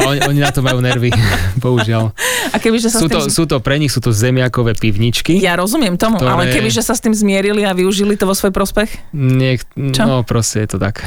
A 0.00 0.08
oni, 0.08 0.20
oni 0.24 0.40
na 0.40 0.48
to 0.48 0.64
majú 0.64 0.80
nervy 0.80 1.12
bohužiaľ. 1.64 2.16
A 2.52 2.56
kebyže 2.56 2.88
sa 2.88 3.04
sú, 3.04 3.12
tým... 3.12 3.20
to, 3.20 3.28
sú 3.28 3.44
to, 3.44 3.60
pre 3.60 3.76
nich 3.76 3.92
sú 3.92 4.00
to 4.00 4.16
zemiakové 4.16 4.72
pivničky. 4.72 5.36
Ja 5.44 5.60
rozumiem 5.60 6.00
tomu, 6.00 6.16
ktoré... 6.16 6.32
ale 6.32 6.42
kebyže 6.48 6.80
sa 6.80 6.96
s 6.96 7.04
tým 7.04 7.12
zmierili 7.34 7.66
a 7.66 7.74
využili 7.74 8.14
to 8.14 8.30
vo 8.30 8.34
svoj 8.38 8.54
prospech? 8.54 9.10
Niek... 9.10 9.66
No 9.74 10.22
proste 10.22 10.62
je 10.62 10.68
to 10.70 10.78
tak. 10.78 11.02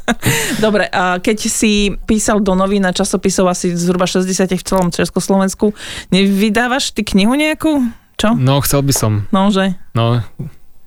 Dobre, 0.64 0.86
a 0.86 1.18
keď 1.18 1.50
si 1.50 1.90
písal 2.06 2.38
do 2.38 2.54
novín 2.54 2.86
a 2.86 2.94
časopisov 2.94 3.50
asi 3.50 3.74
zhruba 3.74 4.06
60 4.06 4.54
v 4.54 4.62
celom 4.62 4.94
Československu, 4.94 5.74
nevydávaš 6.14 6.94
ty 6.94 7.02
knihu 7.02 7.34
nejakú? 7.34 7.90
Čo? 8.14 8.38
No, 8.38 8.62
chcel 8.62 8.86
by 8.86 8.94
som. 8.94 9.12
No, 9.34 9.50
že? 9.50 9.74
No, 9.98 10.22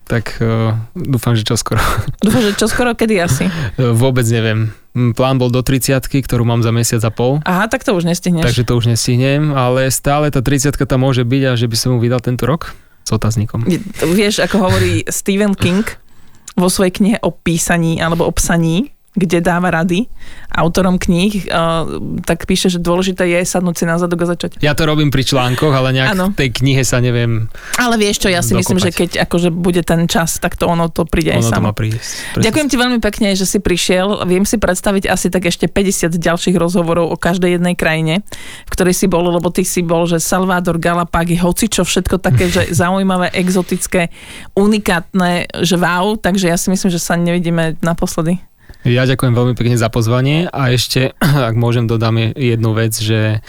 tak 0.07 0.39
uh, 0.39 0.79
dúfam, 0.95 1.35
že 1.35 1.43
čoskoro. 1.43 1.83
Dúfam, 2.23 2.39
že 2.39 2.55
čoskoro, 2.55 2.95
kedy 2.95 3.19
asi? 3.19 3.51
Vôbec 3.75 4.23
neviem. 4.31 4.71
Plán 4.95 5.35
bol 5.35 5.51
do 5.51 5.59
30 5.59 5.99
ktorú 5.99 6.47
mám 6.47 6.63
za 6.63 6.71
mesiac 6.71 7.03
a 7.03 7.11
pol. 7.11 7.43
Aha, 7.43 7.67
tak 7.67 7.83
to 7.83 7.91
už 7.91 8.07
nestihneš. 8.07 8.47
Takže 8.47 8.63
to 8.63 8.79
už 8.79 8.87
nestihnem, 8.87 9.51
ale 9.51 9.91
stále 9.91 10.31
tá 10.31 10.39
30 10.39 10.79
tam 10.87 11.03
môže 11.03 11.27
byť 11.27 11.43
a 11.43 11.51
že 11.59 11.67
by 11.67 11.75
som 11.75 11.89
mu 11.91 11.99
vydal 11.99 12.23
tento 12.23 12.47
rok 12.47 12.71
s 13.07 13.15
otáznikom. 13.15 13.63
Vieš, 14.03 14.43
ako 14.43 14.67
hovorí 14.67 15.07
Stephen 15.07 15.55
King 15.55 15.87
vo 16.59 16.67
svojej 16.67 16.91
knihe 16.91 17.17
o 17.23 17.31
písaní 17.31 18.03
alebo 18.03 18.27
o 18.27 18.35
psaní, 18.35 18.91
kde 19.17 19.41
dáva 19.41 19.73
rady 19.73 20.05
autorom 20.53 21.01
kníh, 21.01 21.49
uh, 21.49 21.85
tak 22.23 22.45
píše, 22.45 22.69
že 22.69 22.77
dôležité 22.81 23.25
je 23.29 23.41
sadnúť 23.45 23.75
si 23.81 23.85
na 23.85 23.97
zadok 23.97 24.25
a 24.25 24.37
začať. 24.37 24.61
Ja 24.61 24.77
to 24.77 24.85
robím 24.85 25.09
pri 25.09 25.25
článkoch, 25.25 25.73
ale 25.73 25.93
nejak 25.93 26.13
ano. 26.13 26.25
tej 26.33 26.49
knihe 26.53 26.81
sa 26.85 27.01
neviem 27.01 27.49
Ale 27.77 27.97
vieš 27.97 28.25
čo, 28.25 28.29
ja 28.29 28.41
si 28.41 28.53
dokopať. 28.53 28.61
myslím, 28.61 28.79
že 28.79 28.89
keď 28.93 29.09
akože 29.27 29.49
bude 29.53 29.81
ten 29.81 30.05
čas, 30.05 30.37
tak 30.37 30.57
to 30.57 30.69
ono 30.69 30.89
to 30.89 31.05
príde 31.05 31.33
ono 31.33 31.41
aj 31.41 31.43
samo. 31.45 31.57
To 31.61 31.67
má 31.69 31.73
prísť, 31.73 32.41
Ďakujem 32.41 32.67
ti 32.69 32.77
veľmi 32.77 32.99
pekne, 33.01 33.33
že 33.33 33.45
si 33.45 33.57
prišiel. 33.57 34.25
Viem 34.29 34.45
si 34.45 34.61
predstaviť 34.61 35.09
asi 35.09 35.27
tak 35.33 35.49
ešte 35.49 35.65
50 35.69 36.13
ďalších 36.15 36.55
rozhovorov 36.55 37.09
o 37.13 37.17
každej 37.17 37.57
jednej 37.57 37.75
krajine, 37.77 38.21
v 38.65 38.71
ktorej 38.71 38.93
si 38.93 39.05
bol, 39.09 39.25
lebo 39.25 39.49
ty 39.49 39.65
si 39.65 39.81
bol, 39.81 40.05
že 40.05 40.21
Salvador, 40.21 40.77
Galapágy, 40.77 41.37
hoci 41.41 41.69
čo 41.69 41.81
všetko 41.83 42.21
také, 42.21 42.49
že 42.49 42.69
zaujímavé, 42.81 43.33
exotické, 43.33 44.09
unikátne, 44.53 45.49
že 45.65 45.75
wow, 45.75 46.15
takže 46.17 46.49
ja 46.49 46.57
si 46.57 46.69
myslím, 46.73 46.89
že 46.89 47.01
sa 47.01 47.17
nevidíme 47.17 47.77
naposledy. 47.81 48.46
Ja 48.87 49.03
ďakujem 49.03 49.35
veľmi 49.35 49.53
pekne 49.59 49.75
za 49.75 49.91
pozvanie 49.91 50.47
a 50.47 50.71
ešte, 50.71 51.11
ak 51.51 51.59
môžem, 51.59 51.91
dodám 51.91 52.31
jednu 52.31 52.71
vec, 52.71 52.95
že 52.95 53.43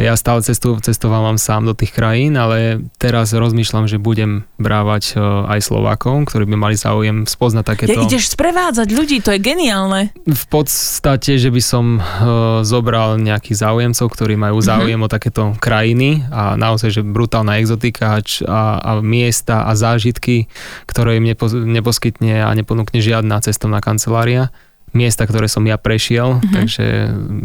ja 0.00 0.16
stále 0.16 0.40
cestu, 0.40 0.80
cestovávam 0.80 1.36
sám 1.36 1.68
do 1.68 1.76
tých 1.76 1.92
krajín, 1.92 2.34
ale 2.34 2.88
teraz 2.96 3.30
rozmýšľam, 3.36 3.84
že 3.84 4.00
budem 4.00 4.48
brávať 4.56 5.14
e, 5.14 5.20
aj 5.20 5.60
Slovákov, 5.60 6.24
ktorí 6.26 6.48
by 6.48 6.56
mali 6.56 6.74
záujem 6.74 7.28
spoznať 7.28 7.64
takéto... 7.68 8.00
Ja 8.00 8.08
ideš 8.08 8.32
sprevádzať 8.32 8.88
ľudí, 8.90 9.20
to 9.20 9.36
je 9.36 9.38
geniálne. 9.38 10.10
V 10.24 10.46
podstate, 10.48 11.36
že 11.36 11.52
by 11.52 11.62
som 11.62 12.00
uh, 12.00 12.64
zobral 12.64 13.20
nejakých 13.20 13.60
záujemcov, 13.60 14.06
ktorí 14.08 14.40
majú 14.40 14.58
mhm. 14.58 14.66
záujem 14.66 14.98
mm-hmm. 14.98 15.12
o 15.12 15.14
takéto 15.14 15.42
krajiny 15.60 16.24
a 16.32 16.56
naozaj, 16.56 16.90
že 16.98 17.02
brutálna 17.04 17.60
exotika 17.60 18.18
a, 18.18 18.62
a 18.80 18.90
miesta 19.04 19.68
a 19.68 19.76
zážitky, 19.76 20.48
ktoré 20.88 21.20
im 21.20 21.28
nepo, 21.28 21.46
neposkytne 21.46 22.42
a 22.42 22.50
neponúkne 22.56 23.04
žiadna 23.04 23.44
cestovná 23.44 23.84
kancelária 23.84 24.48
miesta, 24.96 25.26
ktoré 25.26 25.46
som 25.46 25.62
ja 25.66 25.78
prešiel, 25.78 26.38
mm-hmm. 26.38 26.54
takže 26.54 26.86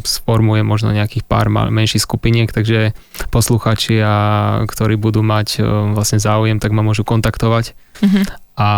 sformujem 0.02 0.66
možno 0.66 0.94
nejakých 0.94 1.26
pár 1.26 1.50
menších 1.50 2.02
skupiniek, 2.02 2.50
takže 2.50 2.98
posluchači, 3.30 4.02
a, 4.02 4.16
ktorí 4.66 4.98
budú 4.98 5.22
mať 5.22 5.62
e, 5.62 5.68
vlastne 5.94 6.18
záujem, 6.18 6.58
tak 6.58 6.74
ma 6.74 6.82
môžu 6.82 7.06
kontaktovať. 7.06 7.78
Mm-hmm. 8.02 8.45
A 8.56 8.70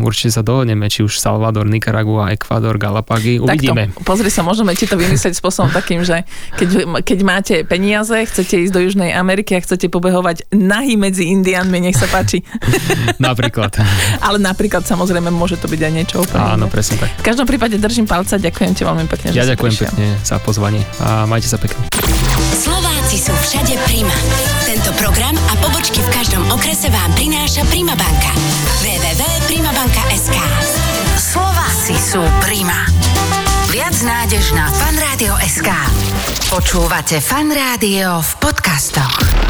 určite 0.00 0.32
sa 0.32 0.40
dohodneme, 0.40 0.88
či 0.88 1.04
už 1.04 1.20
Salvador, 1.20 1.68
Nicaragua, 1.68 2.32
Ekvador, 2.32 2.80
Galapagy, 2.80 3.36
uvidíme. 3.36 3.92
Takto, 3.92 4.00
pozri 4.00 4.32
sa, 4.32 4.40
môžeme 4.40 4.72
ti 4.72 4.88
to 4.88 4.96
vymyslieť 4.96 5.36
spôsobom 5.36 5.68
takým, 5.68 6.00
že 6.00 6.24
keď, 6.56 6.88
keď 7.04 7.18
máte 7.20 7.54
peniaze, 7.68 8.16
chcete 8.16 8.64
ísť 8.64 8.72
do 8.72 8.80
Južnej 8.80 9.12
Ameriky 9.12 9.56
a 9.56 9.60
chcete 9.60 9.92
pobehovať 9.92 10.48
nahy 10.50 10.96
medzi 10.96 11.28
Indiánmi, 11.28 11.84
nech 11.84 12.00
sa 12.00 12.08
páči. 12.08 12.40
napríklad. 13.20 13.76
Ale 14.26 14.40
napríklad 14.40 14.88
samozrejme 14.88 15.28
môže 15.28 15.60
to 15.60 15.68
byť 15.68 15.80
aj 15.84 15.92
niečo 15.92 16.16
úplne. 16.24 16.56
Áno, 16.56 16.72
presne 16.72 16.96
tak. 16.96 17.12
V 17.20 17.24
každom 17.28 17.44
prípade 17.44 17.76
držím 17.76 18.08
palca, 18.08 18.40
ďakujem 18.40 18.72
ti 18.72 18.88
veľmi 18.88 19.04
pekne, 19.04 19.36
Ja 19.36 19.44
že 19.44 19.52
ďakujem 19.52 19.74
prišiel. 19.76 19.92
pekne 19.92 20.08
za 20.24 20.36
pozvanie 20.40 20.80
a 21.04 21.28
majte 21.28 21.44
sa 21.44 21.60
pekne. 21.60 21.76
Slováci 22.56 23.20
sú 23.20 23.36
všade 23.36 23.76
Prima. 23.84 24.16
Tento 24.64 24.96
program 24.96 25.36
a 25.36 25.54
pobočky 25.60 26.00
v 26.00 26.08
každom 26.08 26.40
okrese 26.48 26.88
vám 26.88 27.12
prináša 27.16 27.68
Prima 27.68 27.92
banka. 27.92 28.32
www.primabanka.sk 29.80 30.36
Slováci 31.16 31.96
sú 31.96 32.20
Prima. 32.44 32.84
Viac 33.72 33.96
nádež 34.04 34.52
na 34.52 34.68
fanradio.sk 34.68 35.72
Počúvate 36.52 37.16
Fan 37.24 37.48
Rádio 37.48 38.20
v 38.20 38.30
podcastoch. 38.44 39.49